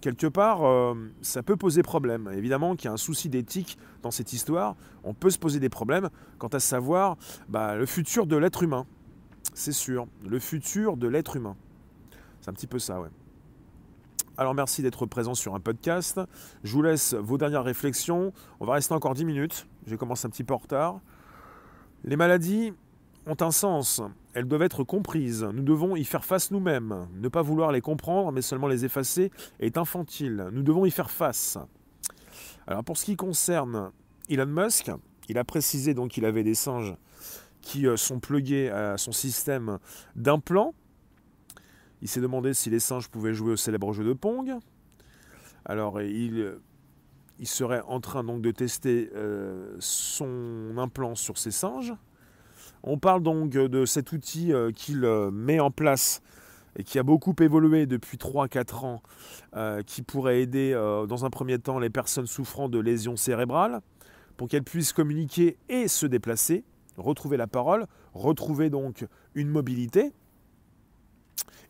quelque 0.00 0.26
part, 0.26 0.64
euh, 0.64 0.94
ça 1.22 1.42
peut 1.42 1.56
poser 1.56 1.82
problème. 1.82 2.30
Évidemment 2.32 2.76
qu'il 2.76 2.86
y 2.86 2.88
a 2.88 2.92
un 2.92 2.98
souci 2.98 3.28
d'éthique 3.28 3.78
dans 4.02 4.10
cette 4.10 4.32
histoire. 4.32 4.76
On 5.04 5.14
peut 5.14 5.30
se 5.30 5.38
poser 5.38 5.60
des 5.60 5.68
problèmes 5.68 6.08
quant 6.38 6.48
à 6.48 6.60
savoir 6.60 7.16
bah, 7.48 7.76
le 7.76 7.86
futur 7.86 8.26
de 8.26 8.36
l'être 8.36 8.62
humain. 8.62 8.86
C'est 9.54 9.72
sûr, 9.72 10.06
le 10.28 10.38
futur 10.38 10.96
de 10.96 11.08
l'être 11.08 11.36
humain. 11.36 11.56
C'est 12.40 12.50
un 12.50 12.54
petit 12.54 12.66
peu 12.66 12.78
ça, 12.78 13.00
ouais. 13.00 13.08
Alors 14.36 14.54
merci 14.54 14.82
d'être 14.82 15.04
présent 15.06 15.34
sur 15.34 15.56
un 15.56 15.60
podcast. 15.60 16.20
Je 16.62 16.72
vous 16.72 16.82
laisse 16.82 17.14
vos 17.14 17.38
dernières 17.38 17.64
réflexions. 17.64 18.32
On 18.60 18.66
va 18.66 18.74
rester 18.74 18.94
encore 18.94 19.14
10 19.14 19.24
minutes. 19.24 19.66
J'ai 19.86 19.96
commencé 19.96 20.26
un 20.26 20.30
petit 20.30 20.44
peu 20.44 20.54
en 20.54 20.58
retard. 20.58 21.00
Les 22.04 22.14
maladies, 22.14 22.72
ont 23.28 23.36
un 23.40 23.50
sens, 23.50 24.00
elles 24.32 24.46
doivent 24.46 24.62
être 24.62 24.84
comprises, 24.84 25.44
nous 25.52 25.62
devons 25.62 25.96
y 25.96 26.04
faire 26.04 26.24
face 26.24 26.50
nous-mêmes. 26.50 27.06
Ne 27.14 27.28
pas 27.28 27.42
vouloir 27.42 27.72
les 27.72 27.80
comprendre, 27.80 28.32
mais 28.32 28.42
seulement 28.42 28.68
les 28.68 28.84
effacer, 28.84 29.30
est 29.60 29.76
infantile. 29.76 30.48
Nous 30.52 30.62
devons 30.62 30.86
y 30.86 30.90
faire 30.90 31.10
face. 31.10 31.58
Alors 32.66 32.84
pour 32.84 32.96
ce 32.96 33.04
qui 33.04 33.16
concerne 33.16 33.90
Elon 34.28 34.46
Musk, 34.46 34.90
il 35.28 35.38
a 35.38 35.44
précisé 35.44 35.94
donc 35.94 36.12
qu'il 36.12 36.24
avait 36.24 36.42
des 36.42 36.54
singes 36.54 36.94
qui 37.60 37.86
euh, 37.86 37.96
sont 37.96 38.18
plugués 38.18 38.70
à 38.70 38.96
son 38.96 39.12
système 39.12 39.78
d'implants. 40.16 40.74
Il 42.00 42.08
s'est 42.08 42.20
demandé 42.20 42.54
si 42.54 42.70
les 42.70 42.80
singes 42.80 43.08
pouvaient 43.08 43.34
jouer 43.34 43.52
au 43.52 43.56
célèbre 43.56 43.92
jeu 43.92 44.04
de 44.04 44.12
Pong. 44.12 44.54
Alors 45.64 46.00
il, 46.00 46.58
serait 47.44 47.82
en 47.86 48.00
train 48.00 48.24
donc 48.24 48.40
de 48.40 48.50
tester 48.50 49.10
euh, 49.14 49.76
son 49.80 50.78
implant 50.78 51.14
sur 51.14 51.36
ces 51.36 51.50
singes. 51.50 51.94
On 52.82 52.98
parle 52.98 53.22
donc 53.22 53.50
de 53.50 53.84
cet 53.84 54.12
outil 54.12 54.52
euh, 54.52 54.70
qu'il 54.70 55.04
euh, 55.04 55.30
met 55.30 55.60
en 55.60 55.70
place 55.70 56.22
et 56.76 56.84
qui 56.84 56.98
a 56.98 57.02
beaucoup 57.02 57.34
évolué 57.40 57.86
depuis 57.86 58.18
3-4 58.18 58.84
ans, 58.84 59.02
euh, 59.56 59.82
qui 59.82 60.02
pourrait 60.02 60.42
aider 60.42 60.74
dans 61.08 61.24
un 61.24 61.30
premier 61.30 61.58
temps 61.58 61.80
les 61.80 61.90
personnes 61.90 62.28
souffrant 62.28 62.68
de 62.68 62.78
lésions 62.78 63.16
cérébrales 63.16 63.80
pour 64.36 64.46
qu'elles 64.46 64.62
puissent 64.62 64.92
communiquer 64.92 65.56
et 65.68 65.88
se 65.88 66.06
déplacer, 66.06 66.62
retrouver 66.96 67.36
la 67.36 67.48
parole, 67.48 67.86
retrouver 68.14 68.70
donc 68.70 69.04
une 69.34 69.48
mobilité. 69.48 70.12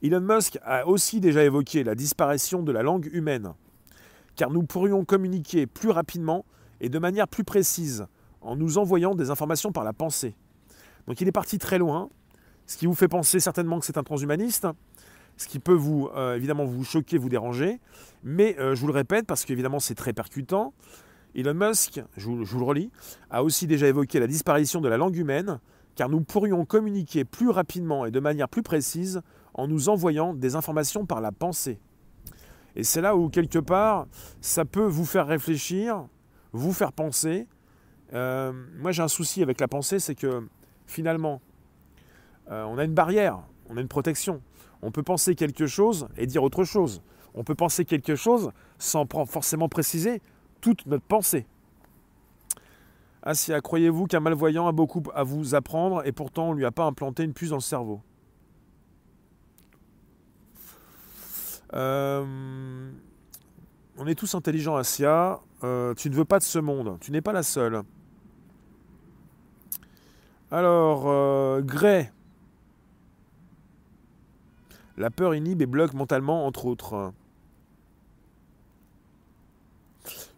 Elon 0.02 0.20
Musk 0.20 0.58
a 0.62 0.86
aussi 0.86 1.20
déjà 1.20 1.42
évoqué 1.42 1.84
la 1.84 1.94
disparition 1.94 2.62
de 2.62 2.70
la 2.70 2.82
langue 2.82 3.08
humaine, 3.10 3.54
car 4.36 4.50
nous 4.50 4.64
pourrions 4.64 5.06
communiquer 5.06 5.66
plus 5.66 5.90
rapidement 5.90 6.44
et 6.82 6.90
de 6.90 6.98
manière 6.98 7.28
plus 7.28 7.44
précise 7.44 8.06
en 8.42 8.56
nous 8.56 8.76
envoyant 8.76 9.14
des 9.14 9.30
informations 9.30 9.72
par 9.72 9.84
la 9.84 9.94
pensée. 9.94 10.34
Donc 11.08 11.22
il 11.22 11.26
est 11.26 11.32
parti 11.32 11.56
très 11.56 11.78
loin, 11.78 12.10
ce 12.66 12.76
qui 12.76 12.84
vous 12.84 12.94
fait 12.94 13.08
penser 13.08 13.40
certainement 13.40 13.80
que 13.80 13.86
c'est 13.86 13.96
un 13.96 14.02
transhumaniste, 14.02 14.66
ce 15.38 15.48
qui 15.48 15.58
peut 15.58 15.72
vous 15.72 16.10
euh, 16.14 16.36
évidemment 16.36 16.66
vous 16.66 16.84
choquer, 16.84 17.16
vous 17.16 17.30
déranger, 17.30 17.80
mais 18.22 18.56
euh, 18.58 18.74
je 18.74 18.80
vous 18.82 18.88
le 18.88 18.92
répète 18.92 19.26
parce 19.26 19.46
qu'évidemment 19.46 19.80
c'est 19.80 19.94
très 19.94 20.12
percutant. 20.12 20.74
Elon 21.34 21.54
Musk, 21.54 22.02
je 22.18 22.26
vous, 22.26 22.36
le 22.36 22.64
relis, 22.64 22.90
a 23.30 23.42
aussi 23.42 23.66
déjà 23.66 23.86
évoqué 23.86 24.20
la 24.20 24.26
disparition 24.26 24.82
de 24.82 24.88
la 24.88 24.98
langue 24.98 25.16
humaine, 25.16 25.60
car 25.94 26.10
nous 26.10 26.20
pourrions 26.20 26.66
communiquer 26.66 27.24
plus 27.24 27.48
rapidement 27.48 28.04
et 28.04 28.10
de 28.10 28.20
manière 28.20 28.48
plus 28.48 28.62
précise 28.62 29.22
en 29.54 29.66
nous 29.66 29.88
envoyant 29.88 30.34
des 30.34 30.56
informations 30.56 31.06
par 31.06 31.22
la 31.22 31.32
pensée. 31.32 31.80
Et 32.76 32.84
c'est 32.84 33.00
là 33.00 33.16
où, 33.16 33.30
quelque 33.30 33.58
part, 33.58 34.06
ça 34.40 34.64
peut 34.64 34.86
vous 34.86 35.06
faire 35.06 35.26
réfléchir, 35.26 36.06
vous 36.52 36.72
faire 36.72 36.92
penser. 36.92 37.46
Euh, 38.12 38.52
moi, 38.78 38.92
j'ai 38.92 39.02
un 39.02 39.08
souci 39.08 39.42
avec 39.42 39.60
la 39.60 39.68
pensée, 39.68 39.98
c'est 39.98 40.14
que 40.14 40.46
finalement. 40.88 41.40
Euh, 42.50 42.64
on 42.64 42.78
a 42.78 42.84
une 42.84 42.94
barrière, 42.94 43.38
on 43.68 43.76
a 43.76 43.80
une 43.80 43.88
protection. 43.88 44.42
On 44.82 44.90
peut 44.90 45.04
penser 45.04 45.36
quelque 45.36 45.66
chose 45.66 46.08
et 46.16 46.26
dire 46.26 46.42
autre 46.42 46.64
chose. 46.64 47.02
On 47.34 47.44
peut 47.44 47.54
penser 47.54 47.84
quelque 47.84 48.16
chose 48.16 48.50
sans 48.78 49.06
forcément 49.26 49.68
préciser 49.68 50.20
toute 50.60 50.86
notre 50.86 51.04
pensée. 51.04 51.46
Assia, 53.22 53.60
croyez-vous 53.60 54.06
qu'un 54.06 54.20
malvoyant 54.20 54.66
a 54.66 54.72
beaucoup 54.72 55.02
à 55.14 55.22
vous 55.22 55.54
apprendre 55.54 56.06
et 56.06 56.12
pourtant 56.12 56.48
on 56.48 56.52
ne 56.54 56.58
lui 56.58 56.64
a 56.64 56.70
pas 56.70 56.84
implanté 56.84 57.24
une 57.24 57.34
puce 57.34 57.50
dans 57.50 57.56
le 57.56 57.60
cerveau? 57.60 58.00
Euh, 61.74 62.90
On 63.98 64.06
est 64.06 64.14
tous 64.14 64.34
intelligents, 64.34 64.76
Assia. 64.76 65.40
Euh, 65.64 65.92
tu 65.94 66.08
ne 66.08 66.14
veux 66.14 66.24
pas 66.24 66.38
de 66.38 66.44
ce 66.44 66.58
monde. 66.58 66.96
Tu 67.00 67.10
n'es 67.10 67.20
pas 67.20 67.32
la 67.32 67.42
seule. 67.42 67.82
Alors, 70.50 71.04
euh, 71.06 71.60
Gray. 71.60 72.10
La 74.96 75.10
peur 75.10 75.34
inhibe 75.34 75.62
et 75.62 75.66
bloque 75.66 75.92
mentalement, 75.92 76.46
entre 76.46 76.66
autres. 76.66 77.12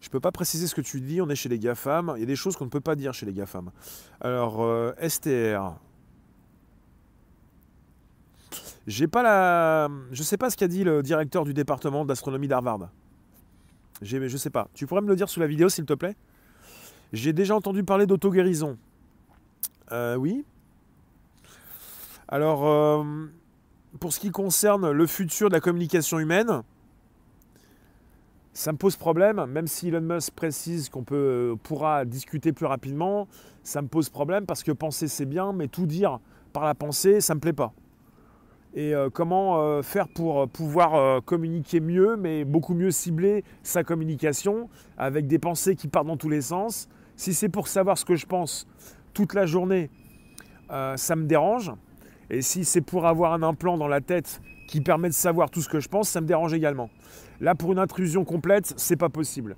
Je 0.01 0.07
ne 0.07 0.11
peux 0.11 0.19
pas 0.19 0.31
préciser 0.31 0.67
ce 0.67 0.75
que 0.75 0.81
tu 0.81 0.99
dis, 0.99 1.21
on 1.21 1.29
est 1.29 1.35
chez 1.35 1.47
les 1.47 1.57
GAFAM. 1.57 2.13
Il 2.17 2.19
y 2.19 2.23
a 2.23 2.25
des 2.25 2.35
choses 2.35 2.57
qu'on 2.57 2.65
ne 2.65 2.69
peut 2.69 2.81
pas 2.81 2.95
dire 2.95 3.13
chez 3.13 3.25
les 3.25 3.33
GAFAM. 3.33 3.71
Alors, 4.19 4.61
euh, 4.61 4.91
STR. 5.07 5.79
J'ai 8.87 9.07
pas 9.07 9.23
la. 9.23 9.89
Je 10.11 10.23
sais 10.23 10.37
pas 10.37 10.49
ce 10.49 10.57
qu'a 10.57 10.67
dit 10.67 10.83
le 10.83 11.01
directeur 11.01 11.45
du 11.45 11.53
département 11.53 12.03
d'astronomie 12.03 12.47
d'Harvard. 12.47 12.89
Je 14.01 14.37
sais 14.37 14.49
pas. 14.49 14.67
Tu 14.73 14.87
pourrais 14.87 15.01
me 15.01 15.07
le 15.07 15.15
dire 15.15 15.29
sous 15.29 15.39
la 15.39 15.47
vidéo, 15.47 15.69
s'il 15.69 15.85
te 15.85 15.93
plaît? 15.93 16.15
J'ai 17.13 17.33
déjà 17.33 17.55
entendu 17.55 17.83
parler 17.83 18.07
d'auto-guérison. 18.07 18.77
Euh, 19.91 20.15
oui. 20.15 20.45
Alors, 22.27 22.65
euh, 22.65 23.03
pour 23.99 24.13
ce 24.13 24.19
qui 24.19 24.31
concerne 24.31 24.91
le 24.91 25.05
futur 25.05 25.49
de 25.49 25.53
la 25.53 25.59
communication 25.59 26.19
humaine, 26.19 26.63
ça 28.53 28.71
me 28.71 28.77
pose 28.77 28.95
problème, 28.95 29.45
même 29.45 29.67
si 29.67 29.87
Elon 29.87 30.01
Musk 30.01 30.33
précise 30.33 30.89
qu'on 30.89 31.03
peut, 31.03 31.55
pourra 31.63 32.05
discuter 32.05 32.51
plus 32.51 32.65
rapidement, 32.65 33.27
ça 33.63 33.81
me 33.81 33.87
pose 33.87 34.09
problème 34.09 34.45
parce 34.45 34.63
que 34.63 34.71
penser 34.71 35.07
c'est 35.07 35.25
bien, 35.25 35.53
mais 35.53 35.67
tout 35.67 35.85
dire 35.85 36.19
par 36.51 36.65
la 36.65 36.75
pensée, 36.75 37.21
ça 37.21 37.35
me 37.35 37.39
plaît 37.39 37.53
pas. 37.53 37.73
Et 38.73 38.95
euh, 38.95 39.09
comment 39.09 39.61
euh, 39.61 39.81
faire 39.81 40.07
pour 40.07 40.47
pouvoir 40.47 40.95
euh, 40.95 41.19
communiquer 41.19 41.81
mieux, 41.81 42.15
mais 42.15 42.45
beaucoup 42.45 42.73
mieux 42.73 42.91
cibler 42.91 43.43
sa 43.63 43.83
communication 43.83 44.69
avec 44.97 45.27
des 45.27 45.39
pensées 45.39 45.75
qui 45.75 45.87
partent 45.87 46.07
dans 46.07 46.17
tous 46.17 46.29
les 46.29 46.41
sens? 46.41 46.87
Si 47.17 47.33
c'est 47.33 47.49
pour 47.49 47.67
savoir 47.67 47.97
ce 47.97 48.05
que 48.05 48.15
je 48.15 48.25
pense 48.25 48.67
toute 49.13 49.33
la 49.33 49.45
journée, 49.45 49.89
euh, 50.71 50.95
ça 50.97 51.15
me 51.15 51.25
dérange. 51.25 51.71
Et 52.29 52.41
si 52.41 52.63
c'est 52.65 52.81
pour 52.81 53.05
avoir 53.05 53.33
un 53.33 53.43
implant 53.43 53.77
dans 53.77 53.87
la 53.87 54.01
tête 54.01 54.41
qui 54.67 54.81
permet 54.81 55.09
de 55.09 55.13
savoir 55.13 55.49
tout 55.49 55.61
ce 55.61 55.67
que 55.69 55.79
je 55.79 55.89
pense, 55.89 56.09
ça 56.09 56.21
me 56.21 56.27
dérange 56.27 56.53
également. 56.53 56.89
Là, 57.41 57.55
pour 57.55 57.71
une 57.73 57.79
intrusion 57.79 58.23
complète, 58.23 58.73
c'est 58.77 58.95
pas 58.95 59.09
possible. 59.09 59.57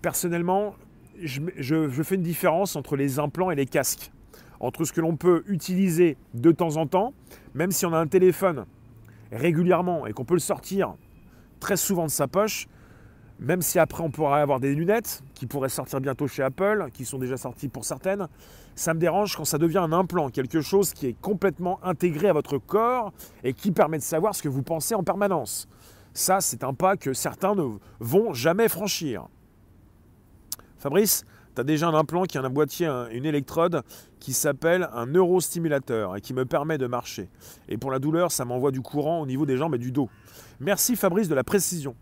Personnellement, 0.00 0.74
je- 1.20 1.40
je 1.58 2.02
fais 2.02 2.14
une 2.14 2.22
différence 2.22 2.76
entre 2.76 2.96
les 2.96 3.18
implants 3.18 3.50
et 3.50 3.54
les 3.54 3.66
casques. 3.66 4.10
Entre 4.60 4.84
ce 4.84 4.92
que 4.92 5.00
l'on 5.02 5.16
peut 5.16 5.44
utiliser 5.48 6.16
de 6.32 6.50
temps 6.50 6.76
en 6.76 6.86
temps, 6.86 7.12
même 7.54 7.72
si 7.72 7.84
on 7.84 7.92
a 7.92 7.98
un 7.98 8.06
téléphone 8.06 8.64
régulièrement 9.32 10.06
et 10.06 10.12
qu'on 10.12 10.24
peut 10.24 10.34
le 10.34 10.40
sortir 10.40 10.94
très 11.60 11.76
souvent 11.76 12.04
de 12.04 12.10
sa 12.10 12.26
poche, 12.28 12.68
même 13.38 13.62
si 13.62 13.78
après 13.78 14.02
on 14.02 14.10
pourrait 14.10 14.40
avoir 14.40 14.60
des 14.60 14.74
lunettes 14.74 15.22
qui 15.34 15.46
pourraient 15.46 15.68
sortir 15.68 16.00
bientôt 16.00 16.26
chez 16.26 16.42
Apple, 16.42 16.88
qui 16.92 17.04
sont 17.04 17.18
déjà 17.18 17.36
sorties 17.36 17.68
pour 17.68 17.84
certaines, 17.84 18.28
ça 18.74 18.94
me 18.94 19.00
dérange 19.00 19.36
quand 19.36 19.44
ça 19.44 19.58
devient 19.58 19.78
un 19.78 19.92
implant, 19.92 20.30
quelque 20.30 20.60
chose 20.60 20.92
qui 20.92 21.06
est 21.06 21.20
complètement 21.20 21.78
intégré 21.84 22.28
à 22.28 22.32
votre 22.32 22.58
corps 22.58 23.12
et 23.44 23.52
qui 23.52 23.72
permet 23.72 23.98
de 23.98 24.02
savoir 24.02 24.34
ce 24.34 24.42
que 24.42 24.48
vous 24.48 24.62
pensez 24.62 24.94
en 24.94 25.02
permanence. 25.02 25.68
Ça, 26.14 26.40
c'est 26.40 26.64
un 26.64 26.72
pas 26.74 26.96
que 26.96 27.12
certains 27.12 27.54
ne 27.54 27.76
vont 28.00 28.32
jamais 28.32 28.68
franchir. 28.68 29.28
Fabrice, 30.78 31.24
tu 31.54 31.60
as 31.60 31.64
déjà 31.64 31.88
un 31.88 31.94
implant 31.94 32.24
qui 32.24 32.38
a 32.38 32.42
un 32.42 32.50
boîtier, 32.50 32.86
un- 32.86 33.08
une 33.08 33.24
électrode 33.24 33.82
qui 34.20 34.32
s'appelle 34.32 34.88
un 34.92 35.06
neurostimulateur 35.06 36.16
et 36.16 36.20
qui 36.20 36.34
me 36.34 36.44
permet 36.44 36.78
de 36.78 36.86
marcher. 36.86 37.28
Et 37.68 37.78
pour 37.78 37.90
la 37.90 37.98
douleur, 37.98 38.30
ça 38.32 38.44
m'envoie 38.44 38.70
du 38.72 38.80
courant 38.82 39.20
au 39.20 39.26
niveau 39.26 39.46
des 39.46 39.56
jambes 39.56 39.74
et 39.74 39.78
du 39.78 39.92
dos. 39.92 40.08
Merci 40.60 40.96
Fabrice 40.96 41.28
de 41.28 41.34
la 41.34 41.44
précision. 41.44 41.94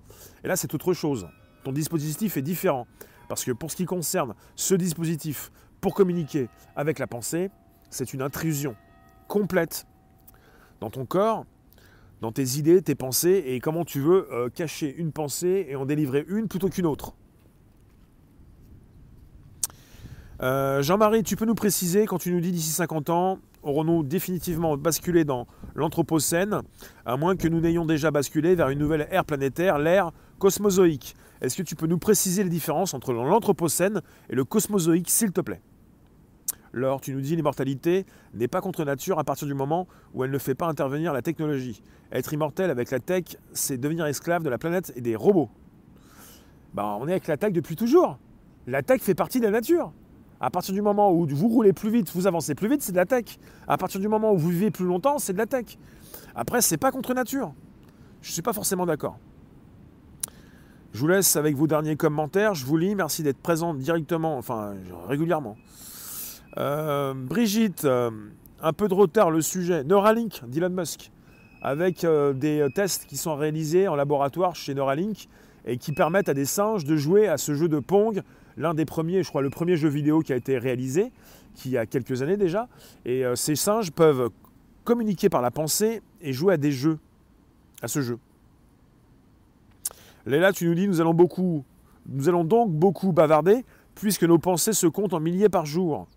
Et 0.44 0.48
là, 0.48 0.56
c'est 0.56 0.74
autre 0.74 0.92
chose. 0.92 1.26
Ton 1.64 1.72
dispositif 1.72 2.36
est 2.36 2.42
différent. 2.42 2.86
Parce 3.28 3.44
que 3.44 3.52
pour 3.52 3.70
ce 3.70 3.76
qui 3.76 3.86
concerne 3.86 4.34
ce 4.54 4.74
dispositif 4.74 5.50
pour 5.80 5.94
communiquer 5.94 6.48
avec 6.76 6.98
la 6.98 7.06
pensée, 7.06 7.50
c'est 7.90 8.12
une 8.12 8.22
intrusion 8.22 8.76
complète 9.26 9.86
dans 10.80 10.90
ton 10.90 11.06
corps, 11.06 11.46
dans 12.20 12.32
tes 12.32 12.58
idées, 12.58 12.82
tes 12.82 12.94
pensées, 12.94 13.42
et 13.46 13.60
comment 13.60 13.84
tu 13.84 14.00
veux 14.00 14.28
euh, 14.32 14.50
cacher 14.50 14.94
une 14.96 15.12
pensée 15.12 15.66
et 15.68 15.76
en 15.76 15.86
délivrer 15.86 16.24
une 16.28 16.48
plutôt 16.48 16.68
qu'une 16.68 16.86
autre. 16.86 17.14
Euh, 20.42 20.82
Jean-Marie, 20.82 21.22
tu 21.22 21.36
peux 21.36 21.46
nous 21.46 21.54
préciser, 21.54 22.06
quand 22.06 22.18
tu 22.18 22.32
nous 22.32 22.40
dis 22.40 22.52
d'ici 22.52 22.70
50 22.70 23.08
ans, 23.08 23.38
aurons-nous 23.62 24.02
définitivement 24.02 24.76
basculé 24.76 25.24
dans 25.24 25.46
l'Anthropocène, 25.74 26.60
à 27.06 27.16
moins 27.16 27.36
que 27.36 27.48
nous 27.48 27.60
n'ayons 27.60 27.86
déjà 27.86 28.10
basculé 28.10 28.54
vers 28.54 28.68
une 28.68 28.78
nouvelle 28.78 29.08
ère 29.10 29.24
planétaire, 29.24 29.78
l'ère 29.78 30.12
cosmozoïque 30.38 31.16
Est-ce 31.40 31.56
que 31.56 31.62
tu 31.62 31.76
peux 31.76 31.86
nous 31.86 31.98
préciser 31.98 32.44
les 32.44 32.50
différences 32.50 32.94
entre 32.94 33.12
l'Anthropocène 33.12 34.02
et 34.30 34.34
le 34.34 34.44
cosmozoïque, 34.44 35.10
s'il 35.10 35.32
te 35.32 35.40
plaît? 35.40 35.60
Laure, 36.72 37.00
tu 37.00 37.14
nous 37.14 37.20
dis 37.20 37.36
l'immortalité 37.36 38.04
n'est 38.34 38.48
pas 38.48 38.60
contre 38.60 38.84
nature 38.84 39.20
à 39.20 39.24
partir 39.24 39.46
du 39.46 39.54
moment 39.54 39.86
où 40.12 40.24
elle 40.24 40.32
ne 40.32 40.38
fait 40.38 40.56
pas 40.56 40.66
intervenir 40.66 41.12
la 41.12 41.22
technologie. 41.22 41.82
Être 42.10 42.32
immortel 42.32 42.68
avec 42.68 42.90
la 42.90 42.98
tech, 42.98 43.36
c'est 43.52 43.78
devenir 43.78 44.06
esclave 44.06 44.42
de 44.42 44.50
la 44.50 44.58
planète 44.58 44.92
et 44.96 45.00
des 45.00 45.14
robots. 45.14 45.50
Bah, 46.74 46.96
on 47.00 47.06
est 47.06 47.12
avec 47.12 47.28
la 47.28 47.36
tech 47.36 47.52
depuis 47.52 47.76
toujours. 47.76 48.18
La 48.66 48.82
tech 48.82 49.00
fait 49.00 49.14
partie 49.14 49.38
de 49.38 49.44
la 49.44 49.52
nature. 49.52 49.92
À 50.40 50.50
partir 50.50 50.74
du 50.74 50.82
moment 50.82 51.12
où 51.12 51.26
vous 51.26 51.48
roulez 51.48 51.72
plus 51.72 51.90
vite, 51.90 52.10
vous 52.12 52.26
avancez 52.26 52.56
plus 52.56 52.68
vite, 52.68 52.82
c'est 52.82 52.92
de 52.92 52.96
la 52.96 53.06
tech. 53.06 53.38
À 53.68 53.76
partir 53.76 54.00
du 54.00 54.08
moment 54.08 54.32
où 54.32 54.36
vous 54.36 54.48
vivez 54.48 54.72
plus 54.72 54.84
longtemps, 54.84 55.18
c'est 55.18 55.32
de 55.32 55.38
la 55.38 55.46
tech. 55.46 55.78
Après, 56.34 56.60
c'est 56.60 56.76
pas 56.76 56.90
contre 56.90 57.14
nature. 57.14 57.54
Je 58.20 58.32
suis 58.32 58.42
pas 58.42 58.52
forcément 58.52 58.84
d'accord. 58.84 59.18
Je 60.94 61.00
vous 61.00 61.08
laisse 61.08 61.34
avec 61.34 61.56
vos 61.56 61.66
derniers 61.66 61.96
commentaires. 61.96 62.54
Je 62.54 62.64
vous 62.64 62.76
lis. 62.76 62.94
Merci 62.94 63.24
d'être 63.24 63.42
présent 63.42 63.74
directement, 63.74 64.38
enfin 64.38 64.74
régulièrement. 65.08 65.56
Euh, 66.56 67.14
Brigitte, 67.14 67.84
euh, 67.84 68.12
un 68.62 68.72
peu 68.72 68.86
de 68.86 68.94
retard 68.94 69.32
le 69.32 69.40
sujet. 69.40 69.82
Neuralink 69.82 70.42
d'Elon 70.46 70.70
Musk, 70.70 71.10
avec 71.62 72.04
euh, 72.04 72.32
des 72.32 72.68
tests 72.76 73.06
qui 73.06 73.16
sont 73.16 73.34
réalisés 73.34 73.88
en 73.88 73.96
laboratoire 73.96 74.54
chez 74.54 74.72
Neuralink 74.72 75.28
et 75.64 75.78
qui 75.78 75.90
permettent 75.90 76.28
à 76.28 76.34
des 76.34 76.44
singes 76.44 76.84
de 76.84 76.94
jouer 76.94 77.26
à 77.26 77.38
ce 77.38 77.54
jeu 77.54 77.68
de 77.68 77.80
Pong, 77.80 78.22
l'un 78.56 78.72
des 78.72 78.84
premiers, 78.84 79.24
je 79.24 79.28
crois, 79.30 79.42
le 79.42 79.50
premier 79.50 79.76
jeu 79.76 79.88
vidéo 79.88 80.20
qui 80.20 80.32
a 80.32 80.36
été 80.36 80.58
réalisé, 80.58 81.10
qui 81.56 81.76
a 81.76 81.86
quelques 81.86 82.22
années 82.22 82.36
déjà. 82.36 82.68
Et 83.04 83.24
ces 83.34 83.56
singes 83.56 83.90
peuvent 83.90 84.30
communiquer 84.84 85.28
par 85.28 85.42
la 85.42 85.50
pensée 85.50 86.02
et 86.20 86.32
jouer 86.32 86.54
à 86.54 86.56
des 86.56 86.70
jeux, 86.70 86.98
à 87.82 87.88
ce 87.88 88.00
jeu. 88.00 88.18
Léla, 90.26 90.52
tu 90.52 90.66
nous 90.66 90.74
dis, 90.74 90.88
nous 90.88 91.00
allons 91.00 91.14
beaucoup, 91.14 91.64
nous 92.06 92.28
allons 92.28 92.44
donc 92.44 92.72
beaucoup 92.72 93.12
bavarder, 93.12 93.64
puisque 93.94 94.24
nos 94.24 94.38
pensées 94.38 94.72
se 94.72 94.86
comptent 94.86 95.12
en 95.12 95.20
milliers 95.20 95.48
par 95.48 95.66
jour. 95.66 96.08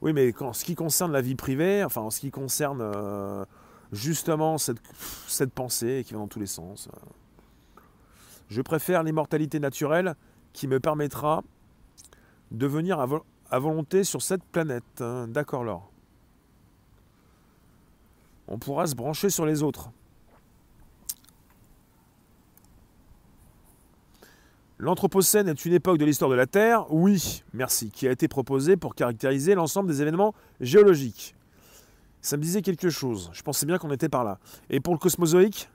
Oui, 0.00 0.12
mais 0.12 0.32
en 0.40 0.52
ce 0.52 0.64
qui 0.64 0.74
concerne 0.74 1.12
la 1.12 1.20
vie 1.20 1.34
privée, 1.34 1.84
enfin 1.84 2.00
en 2.02 2.10
ce 2.10 2.20
qui 2.20 2.30
concerne 2.30 2.80
euh, 2.80 3.44
justement 3.92 4.56
cette, 4.58 5.52
pensée 5.54 6.04
qui 6.06 6.14
va 6.14 6.20
dans 6.20 6.28
tous 6.28 6.40
les 6.40 6.46
sens, 6.46 6.88
euh, 6.88 7.80
je 8.48 8.62
préfère 8.62 9.02
l'immortalité 9.02 9.58
naturelle 9.60 10.14
qui 10.52 10.68
me 10.68 10.80
permettra 10.80 11.42
de 12.50 12.66
venir 12.66 13.00
à, 13.00 13.06
à 13.50 13.58
volonté 13.58 14.04
sur 14.04 14.22
cette 14.22 14.44
planète. 14.44 14.84
hein. 15.00 15.28
D'accord, 15.28 15.64
Laure. 15.64 15.90
On 18.48 18.58
pourra 18.58 18.86
se 18.86 18.94
brancher 18.94 19.28
sur 19.30 19.44
les 19.44 19.62
autres. 19.62 19.90
L'Anthropocène 24.78 25.48
est 25.48 25.64
une 25.64 25.72
époque 25.72 25.96
de 25.96 26.04
l'histoire 26.04 26.30
de 26.30 26.34
la 26.34 26.46
Terre, 26.46 26.84
oui, 26.92 27.42
merci, 27.54 27.90
qui 27.90 28.06
a 28.06 28.10
été 28.10 28.28
proposée 28.28 28.76
pour 28.76 28.94
caractériser 28.94 29.54
l'ensemble 29.54 29.88
des 29.88 30.02
événements 30.02 30.34
géologiques. 30.60 31.34
Ça 32.20 32.36
me 32.36 32.42
disait 32.42 32.60
quelque 32.60 32.90
chose, 32.90 33.30
je 33.32 33.42
pensais 33.42 33.64
bien 33.64 33.78
qu'on 33.78 33.90
était 33.90 34.10
par 34.10 34.22
là. 34.22 34.38
Et 34.68 34.80
pour 34.80 34.92
le 34.92 34.98
cosmozoïque 34.98 35.70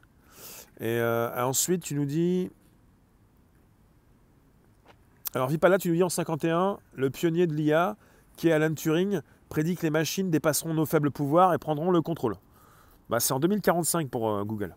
Et 0.80 0.86
euh, 0.86 1.30
ensuite, 1.44 1.82
tu 1.82 1.96
nous 1.96 2.06
dis... 2.06 2.52
Alors, 5.34 5.48
Vipala, 5.48 5.80
tu 5.80 5.90
nous 5.90 5.96
dis 5.96 6.04
en 6.04 6.10
51, 6.10 6.78
le 6.94 7.10
pionnier 7.10 7.48
de 7.48 7.54
l'IA, 7.54 7.96
qui 8.38 8.50
est 8.50 8.52
Alan 8.52 8.74
Turing, 8.74 9.22
prédit 9.50 9.76
que 9.76 9.82
les 9.82 9.90
machines 9.90 10.30
dépasseront 10.30 10.76
nos 10.76 10.86
faibles 10.86 11.10
pouvoirs 11.10 11.56
et 11.56 11.58
prendront 11.58 11.90
le 11.90 12.02
contrôle. 12.02 12.36
Bah, 13.10 13.20
c'est 13.20 13.34
en 13.34 13.40
2045 13.40 14.10
pour 14.10 14.30
euh, 14.30 14.44
Google. 14.44 14.76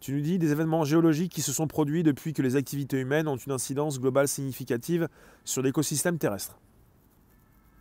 Tu 0.00 0.12
nous 0.12 0.20
dis 0.20 0.38
des 0.38 0.52
événements 0.52 0.84
géologiques 0.84 1.32
qui 1.32 1.42
se 1.42 1.52
sont 1.52 1.66
produits 1.66 2.02
depuis 2.02 2.32
que 2.32 2.42
les 2.42 2.54
activités 2.56 2.98
humaines 3.00 3.26
ont 3.26 3.36
une 3.36 3.52
incidence 3.52 4.00
globale 4.00 4.28
significative 4.28 5.08
sur 5.44 5.60
l'écosystème 5.62 6.18
terrestre. 6.18 6.58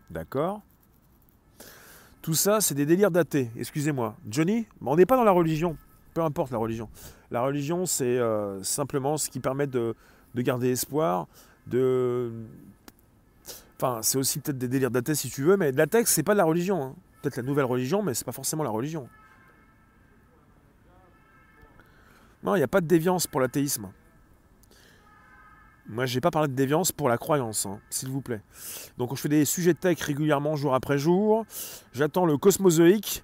D'accord 0.09 0.61
Tout 2.21 2.33
ça, 2.33 2.59
c'est 2.59 2.73
des 2.73 2.85
délires 2.85 3.11
datés. 3.11 3.51
Excusez-moi. 3.55 4.15
Johnny, 4.27 4.65
on 4.81 4.95
n'est 4.95 5.05
pas 5.05 5.15
dans 5.15 5.23
la 5.23 5.31
religion. 5.31 5.77
Peu 6.13 6.21
importe 6.23 6.51
la 6.51 6.57
religion. 6.57 6.89
La 7.29 7.41
religion, 7.41 7.85
c'est 7.85 8.17
euh, 8.17 8.63
simplement 8.63 9.17
ce 9.17 9.29
qui 9.29 9.39
permet 9.39 9.67
de, 9.67 9.93
de 10.33 10.41
garder 10.41 10.71
espoir, 10.71 11.27
de... 11.67 12.31
Enfin, 13.75 13.99
c'est 14.01 14.17
aussi 14.17 14.39
peut-être 14.39 14.57
des 14.57 14.67
délires 14.67 14.89
datés 14.89 15.13
si 15.13 15.29
tu 15.29 15.43
veux, 15.43 15.55
mais 15.55 15.71
la 15.71 15.85
texte, 15.85 16.15
c'est 16.15 16.23
pas 16.23 16.33
de 16.33 16.39
la 16.39 16.45
religion. 16.45 16.81
hein. 16.81 16.95
Peut-être 17.21 17.37
la 17.37 17.43
nouvelle 17.43 17.65
religion, 17.65 18.01
mais 18.01 18.15
c'est 18.15 18.25
pas 18.25 18.31
forcément 18.31 18.63
la 18.63 18.71
religion. 18.71 19.07
Non, 22.43 22.55
il 22.55 22.59
n'y 22.59 22.63
a 22.63 22.67
pas 22.67 22.81
de 22.81 22.87
déviance 22.87 23.27
pour 23.27 23.41
l'athéisme. 23.41 23.91
Moi, 25.89 26.05
j'ai 26.05 26.19
pas 26.19 26.31
parlé 26.31 26.49
de 26.49 26.53
déviance 26.53 26.91
pour 26.91 27.07
la 27.07 27.17
croyance, 27.17 27.65
hein, 27.65 27.79
s'il 27.89 28.09
vous 28.09 28.21
plaît. 28.21 28.41
Donc, 28.97 29.15
je 29.15 29.21
fais 29.21 29.29
des 29.29 29.45
sujets 29.45 29.73
de 29.73 29.79
tech 29.79 29.99
régulièrement, 30.01 30.55
jour 30.55 30.73
après 30.73 30.97
jour. 30.97 31.45
J'attends 31.93 32.25
le 32.25 32.37
cosmozoïque. 32.37 33.23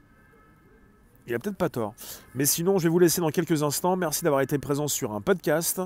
Il 1.28 1.34
a 1.34 1.39
peut-être 1.39 1.58
pas 1.58 1.69
tort. 1.69 1.93
Mais 2.36 2.45
sinon, 2.45 2.80
je 2.80 2.84
vais 2.84 2.89
vous 2.89 2.99
laisser 2.99 3.21
dans 3.21 3.30
quelques 3.30 3.63
instants. 3.63 3.95
Merci 3.95 4.23
d'avoir 4.23 4.41
été 4.41 4.58
présent 4.60 4.88
sur 4.88 5.13
un 5.13 5.21
podcast. 5.21 5.82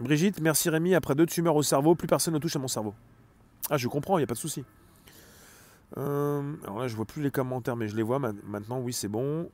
Brigitte, 0.00 0.40
merci 0.40 0.68
Rémi. 0.70 0.94
Après 0.94 1.14
deux 1.14 1.26
tumeurs 1.26 1.56
au 1.56 1.62
cerveau, 1.62 1.94
plus 1.94 2.06
personne 2.06 2.34
ne 2.34 2.38
touche 2.38 2.56
à 2.56 2.58
mon 2.58 2.68
cerveau. 2.68 2.94
Ah, 3.70 3.76
je 3.76 3.88
comprends, 3.88 4.18
il 4.18 4.20
n'y 4.20 4.24
a 4.24 4.26
pas 4.26 4.34
de 4.34 4.38
souci. 4.38 4.64
Euh, 5.96 6.54
alors 6.64 6.80
là, 6.80 6.88
je 6.88 6.96
vois 6.96 7.04
plus 7.06 7.22
les 7.22 7.30
commentaires, 7.30 7.76
mais 7.76 7.88
je 7.88 7.96
les 7.96 8.02
vois 8.02 8.18
maintenant. 8.18 8.78
Oui, 8.80 8.92
c'est 8.92 9.08
bon. 9.08 9.50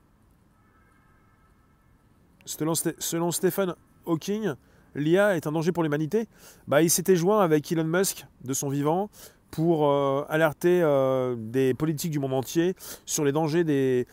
Selon, 2.44 3.31
Stephen 3.31 3.74
Hawking, 4.07 4.55
l'IA 4.94 5.37
est 5.37 5.46
un 5.46 5.52
danger 5.52 5.72
pour 5.72 5.83
l'humanité. 5.83 6.28
Bah, 6.66 6.83
il 6.83 6.90
s'était 6.90 7.16
joint 7.16 7.40
avec 7.40 7.70
Elon 7.70 7.85
Musk 7.85 8.26
de 8.44 8.55
son 8.55 8.68
vivant 8.68 9.11
pour 9.50 9.88
euh, 9.88 10.24
alerter 10.28 10.81
euh, 10.83 11.37
des 11.38 11.74
politiques 11.74 12.11
du 12.11 12.18
monde 12.18 12.33
entier 12.33 12.74
sur 13.05 13.24
les 13.24 13.33
dangers 13.33 13.64
des, 13.64 14.07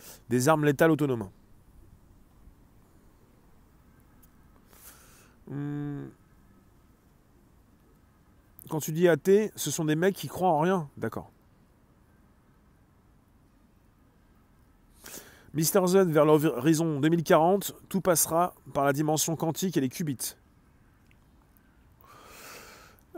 armes 0.49 0.65
létales 0.65 0.91
autonomes. 0.91 1.29
Hmm. 5.47 6.07
Quand 8.69 8.79
tu 8.79 8.91
dis 8.91 9.07
athée, 9.07 9.51
ce 9.55 9.71
sont 9.71 9.85
des 9.85 9.95
mecs 9.95 10.15
qui 10.15 10.27
croient 10.27 10.49
en 10.49 10.59
rien. 10.59 10.87
D'accord. 10.97 11.31
Mister 15.53 15.81
Z 15.87 15.95
vers 16.07 16.25
l'horizon 16.25 16.99
2040, 16.99 17.73
tout 17.89 18.01
passera 18.01 18.53
par 18.73 18.85
la 18.85 18.93
dimension 18.93 19.35
quantique 19.35 19.77
et 19.77 19.81
les 19.81 19.89
qubits. 19.89 20.35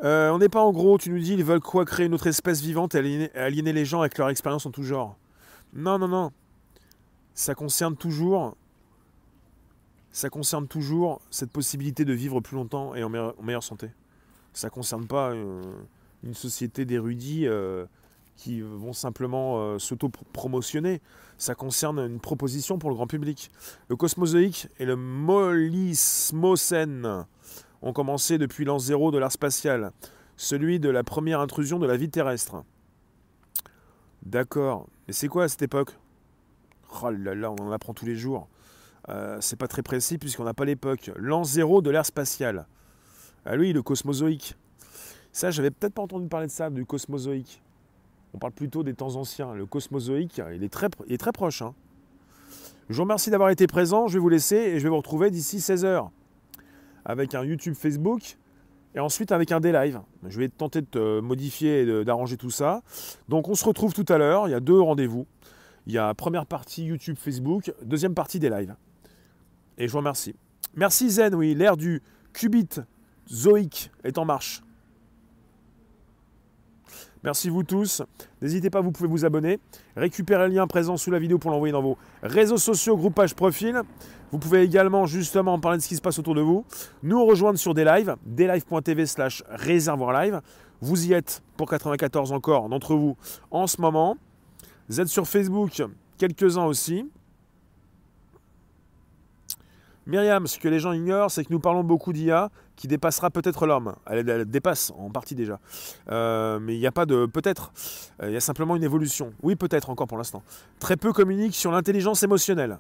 Euh, 0.03 0.31
on 0.31 0.39
n'est 0.39 0.49
pas 0.49 0.61
en 0.61 0.71
gros, 0.71 0.97
tu 0.97 1.11
nous 1.11 1.19
dis, 1.19 1.33
ils 1.33 1.43
veulent 1.43 1.59
quoi 1.59 1.85
Créer 1.85 2.07
une 2.07 2.13
autre 2.13 2.27
espèce 2.27 2.61
vivante 2.61 2.95
et 2.95 3.29
aliéner, 3.35 3.73
les 3.73 3.85
gens 3.85 3.99
avec 3.99 4.17
leur 4.17 4.29
expérience 4.29 4.65
en 4.65 4.71
tout 4.71 4.83
genre. 4.83 5.17
Non, 5.73 5.99
non, 5.99 6.07
non. 6.07 6.31
Ça 7.33 7.53
concerne 7.53 7.95
toujours. 7.95 8.55
Ça 10.11 10.29
concerne 10.29 10.67
toujours 10.67 11.21
cette 11.29 11.51
possibilité 11.51 12.03
de 12.03 12.13
vivre 12.13 12.41
plus 12.41 12.55
longtemps 12.55 12.95
et 12.95 13.03
en, 13.03 13.09
meilleure, 13.09 13.63
santé. 13.63 13.89
Ça 14.53 14.67
ne 14.67 14.71
concerne 14.71 15.05
pas 15.05 15.31
euh, 15.31 15.61
une 16.23 16.33
société 16.33 16.83
d'érudits 16.83 17.47
euh, 17.47 17.85
qui 18.35 18.61
vont 18.61 18.93
simplement 18.93 19.77
s'auto-promotionner. 19.77 21.01
Ça 21.37 21.53
concerne 21.55 21.99
une 21.99 22.19
proposition 22.19 22.79
pour 22.79 22.89
le 22.89 22.95
grand 22.95 23.07
public. 23.07 23.51
Le 23.87 23.95
cosmozoïque 23.95 24.67
et 24.79 24.85
le 24.85 24.95
molismocène 24.95 27.25
ont 27.81 27.93
commencé 27.93 28.37
depuis 28.37 28.65
l'an 28.65 28.79
zéro 28.79 29.11
de 29.11 29.17
l'art 29.17 29.31
spatial, 29.31 29.91
celui 30.37 30.79
de 30.79 30.89
la 30.89 31.03
première 31.03 31.39
intrusion 31.39 31.79
de 31.79 31.87
la 31.87 31.97
vie 31.97 32.09
terrestre. 32.09 32.63
D'accord, 34.23 34.87
mais 35.07 35.13
c'est 35.13 35.27
quoi 35.27 35.45
à 35.45 35.47
cette 35.47 35.63
époque? 35.63 35.97
Oh 37.03 37.09
là 37.09 37.33
là, 37.33 37.51
on 37.51 37.55
en 37.55 37.71
apprend 37.71 37.93
tous 37.93 38.05
les 38.05 38.15
jours. 38.15 38.47
Euh, 39.09 39.39
c'est 39.41 39.55
pas 39.55 39.67
très 39.67 39.81
précis 39.81 40.19
puisqu'on 40.19 40.43
n'a 40.43 40.53
pas 40.53 40.65
l'époque. 40.65 41.09
L'an 41.15 41.43
zéro 41.43 41.81
de 41.81 41.89
l'ère 41.89 42.05
spatiale. 42.05 42.67
Ah 43.45 43.55
lui, 43.55 43.73
le 43.73 43.81
cosmozoïque. 43.81 44.55
Ça, 45.31 45.49
j'avais 45.49 45.71
peut-être 45.71 45.95
pas 45.95 46.03
entendu 46.03 46.27
parler 46.27 46.45
de 46.47 46.51
ça, 46.51 46.69
du 46.69 46.85
cosmozoïque. 46.85 47.63
On 48.33 48.37
parle 48.37 48.53
plutôt 48.53 48.83
des 48.83 48.93
temps 48.93 49.15
anciens. 49.15 49.53
Le 49.53 49.65
cosmozoïque, 49.65 50.41
il 50.53 50.63
est 50.63 50.69
très, 50.69 50.87
il 51.07 51.17
proche. 51.17 51.61
Hein. 51.61 51.73
Je 52.89 52.95
vous 52.95 53.03
remercie 53.03 53.29
d'avoir 53.29 53.49
été 53.49 53.67
présent. 53.67 54.07
Je 54.07 54.13
vais 54.13 54.19
vous 54.19 54.29
laisser 54.29 54.55
et 54.55 54.79
je 54.79 54.83
vais 54.83 54.89
vous 54.89 54.97
retrouver 54.97 55.31
d'ici 55.31 55.57
16h 55.57 56.09
avec 57.05 57.35
un 57.35 57.43
YouTube 57.43 57.73
Facebook 57.73 58.37
et 58.95 58.99
ensuite 58.99 59.31
avec 59.31 59.51
un 59.51 59.59
day 59.59 59.71
live. 59.71 60.01
Je 60.27 60.37
vais 60.37 60.49
tenter 60.49 60.81
de 60.81 61.19
modifier 61.19 61.81
et 61.81 62.05
d'arranger 62.05 62.37
tout 62.37 62.49
ça. 62.49 62.81
Donc 63.29 63.47
on 63.47 63.55
se 63.55 63.65
retrouve 63.65 63.93
tout 63.93 64.05
à 64.09 64.17
l'heure, 64.17 64.47
il 64.47 64.51
y 64.51 64.55
a 64.55 64.59
deux 64.59 64.79
rendez-vous. 64.79 65.25
Il 65.87 65.93
y 65.93 65.97
a 65.97 66.13
première 66.13 66.45
partie 66.45 66.83
YouTube 66.83 67.17
Facebook, 67.17 67.73
deuxième 67.83 68.13
partie 68.13 68.39
des 68.39 68.49
lives. 68.49 68.75
Et 69.77 69.87
je 69.87 69.91
vous 69.91 69.97
remercie. 69.97 70.35
Merci 70.75 71.09
Zen, 71.09 71.33
oui, 71.33 71.55
l'ère 71.55 71.75
du 71.75 72.01
qubit 72.33 72.81
zoïque 73.29 73.91
est 74.03 74.17
en 74.17 74.25
marche. 74.25 74.61
Merci 77.23 77.49
vous 77.49 77.63
tous. 77.63 78.01
N'hésitez 78.41 78.71
pas, 78.71 78.81
vous 78.81 78.91
pouvez 78.91 79.07
vous 79.07 79.25
abonner. 79.25 79.59
Récupérez 79.95 80.47
le 80.47 80.55
lien 80.55 80.65
présent 80.65 80.97
sous 80.97 81.11
la 81.11 81.19
vidéo 81.19 81.37
pour 81.37 81.51
l'envoyer 81.51 81.71
dans 81.71 81.81
vos 81.81 81.97
réseaux 82.23 82.57
sociaux, 82.57 82.97
groupage, 82.97 83.35
profil. 83.35 83.81
Vous 84.31 84.39
pouvez 84.39 84.63
également 84.63 85.05
justement 85.05 85.59
parler 85.59 85.77
de 85.77 85.83
ce 85.83 85.87
qui 85.87 85.95
se 85.95 86.01
passe 86.01 86.17
autour 86.17 86.33
de 86.33 86.41
vous. 86.41 86.65
Nous 87.03 87.23
rejoindre 87.23 87.59
sur 87.59 87.75
des 87.75 87.85
lives, 87.85 88.15
deslive.tv 88.25 89.05
slash 89.05 89.43
réservoir 89.49 90.19
live. 90.19 90.41
Vous 90.81 91.05
y 91.05 91.13
êtes 91.13 91.43
pour 91.57 91.69
94 91.69 92.31
encore 92.31 92.69
d'entre 92.69 92.95
vous 92.95 93.15
en 93.51 93.67
ce 93.67 93.79
moment. 93.79 94.17
Vous 94.89 94.99
êtes 94.99 95.07
sur 95.07 95.27
Facebook, 95.27 95.83
quelques-uns 96.17 96.65
aussi. 96.65 97.05
Myriam, 100.07 100.47
ce 100.47 100.57
que 100.57 100.67
les 100.67 100.79
gens 100.79 100.93
ignorent, 100.93 101.29
c'est 101.29 101.45
que 101.45 101.53
nous 101.53 101.59
parlons 101.59 101.83
beaucoup 101.83 102.11
d'IA 102.11 102.49
qui 102.81 102.87
dépassera 102.87 103.29
peut-être 103.29 103.67
l'homme. 103.67 103.93
Elle, 104.07 104.45
dépasse 104.45 104.91
en 104.97 105.11
partie 105.11 105.35
déjà. 105.35 105.59
Euh, 106.09 106.59
mais 106.59 106.73
il 106.75 106.79
n'y 106.79 106.87
a 106.87 106.91
pas 106.91 107.05
de 107.05 107.27
peut-être. 107.27 107.71
Euh, 108.23 108.29
il 108.31 108.33
y 108.33 108.35
a 108.35 108.39
simplement 108.39 108.75
une 108.75 108.83
évolution. 108.83 109.33
Oui, 109.43 109.55
peut-être 109.55 109.91
encore 109.91 110.07
pour 110.07 110.17
l'instant. 110.17 110.41
Très 110.79 110.97
peu 110.97 111.13
communiquent 111.13 111.53
sur 111.53 111.71
l'intelligence 111.71 112.23
émotionnelle. 112.23 112.79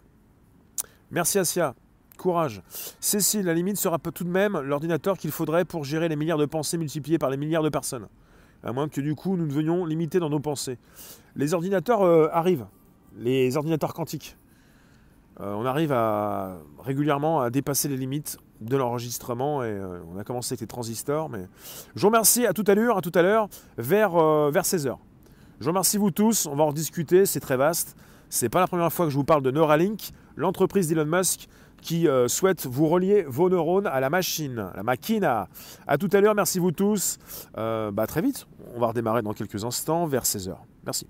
Merci 1.11 1.37
Asia. 1.37 1.75
Courage. 2.17 2.63
Cécile, 2.99 3.45
la 3.45 3.53
limite 3.53 3.77
sera 3.77 3.99
tout 3.99 4.23
de 4.23 4.29
même 4.29 4.59
l'ordinateur 4.59 5.19
qu'il 5.19 5.29
faudrait 5.29 5.65
pour 5.65 5.83
gérer 5.83 6.09
les 6.09 6.15
milliards 6.15 6.39
de 6.39 6.47
pensées 6.47 6.79
multipliées 6.79 7.19
par 7.19 7.29
les 7.29 7.37
milliards 7.37 7.61
de 7.61 7.69
personnes. 7.69 8.07
À 8.63 8.73
moins 8.73 8.89
que 8.89 9.01
du 9.01 9.13
coup 9.13 9.37
nous 9.37 9.45
devenions 9.45 9.85
limités 9.85 10.19
dans 10.19 10.31
nos 10.31 10.39
pensées. 10.39 10.79
Les 11.35 11.53
ordinateurs 11.53 12.01
euh, 12.01 12.27
arrivent. 12.31 12.65
Les 13.17 13.55
ordinateurs 13.55 13.93
quantiques. 13.93 14.35
On 15.39 15.65
arrive 15.65 15.91
à, 15.91 16.57
régulièrement 16.79 17.41
à 17.41 17.49
dépasser 17.49 17.87
les 17.87 17.97
limites 17.97 18.37
de 18.61 18.77
l'enregistrement 18.77 19.63
et 19.63 19.67
euh, 19.67 19.99
on 20.13 20.17
a 20.17 20.23
commencé 20.23 20.53
avec 20.53 20.61
les 20.61 20.67
transistors. 20.67 21.29
Mais 21.29 21.47
je 21.95 22.01
vous 22.01 22.07
remercie 22.07 22.45
à 22.45 22.53
tout 22.53 22.63
à 22.67 22.75
l'heure, 22.75 22.97
à 22.97 23.01
tout 23.01 23.11
à 23.15 23.21
l'heure, 23.21 23.49
vers, 23.77 24.15
euh, 24.15 24.51
vers 24.51 24.63
16h. 24.63 24.95
Je 25.59 25.65
vous 25.65 25.71
remercie 25.71 25.97
vous 25.97 26.11
tous, 26.11 26.45
on 26.45 26.55
va 26.55 26.63
en 26.63 26.73
discuter, 26.73 27.25
c'est 27.25 27.39
très 27.39 27.57
vaste. 27.57 27.95
C'est 28.29 28.49
pas 28.49 28.59
la 28.59 28.67
première 28.67 28.91
fois 28.91 29.05
que 29.05 29.11
je 29.11 29.17
vous 29.17 29.23
parle 29.23 29.43
de 29.43 29.51
Neuralink, 29.51 30.11
l'entreprise 30.35 30.87
d'Elon 30.87 31.05
Musk 31.05 31.47
qui 31.81 32.07
souhaite 32.27 32.67
vous 32.67 32.87
relier 32.87 33.25
vos 33.27 33.49
neurones 33.49 33.87
à 33.87 33.99
la 33.99 34.11
machine, 34.11 34.69
la 34.75 34.83
machina. 34.83 35.49
À 35.87 35.97
tout 35.97 36.09
à 36.13 36.21
l'heure, 36.21 36.35
merci 36.35 36.59
vous 36.59 36.71
tous. 36.71 37.17
bah, 37.55 38.05
très 38.07 38.21
vite, 38.21 38.45
on 38.75 38.79
va 38.79 38.87
redémarrer 38.87 39.23
dans 39.23 39.33
quelques 39.33 39.65
instants 39.65 40.05
vers 40.05 40.23
16h. 40.23 40.55
Merci. 40.85 41.07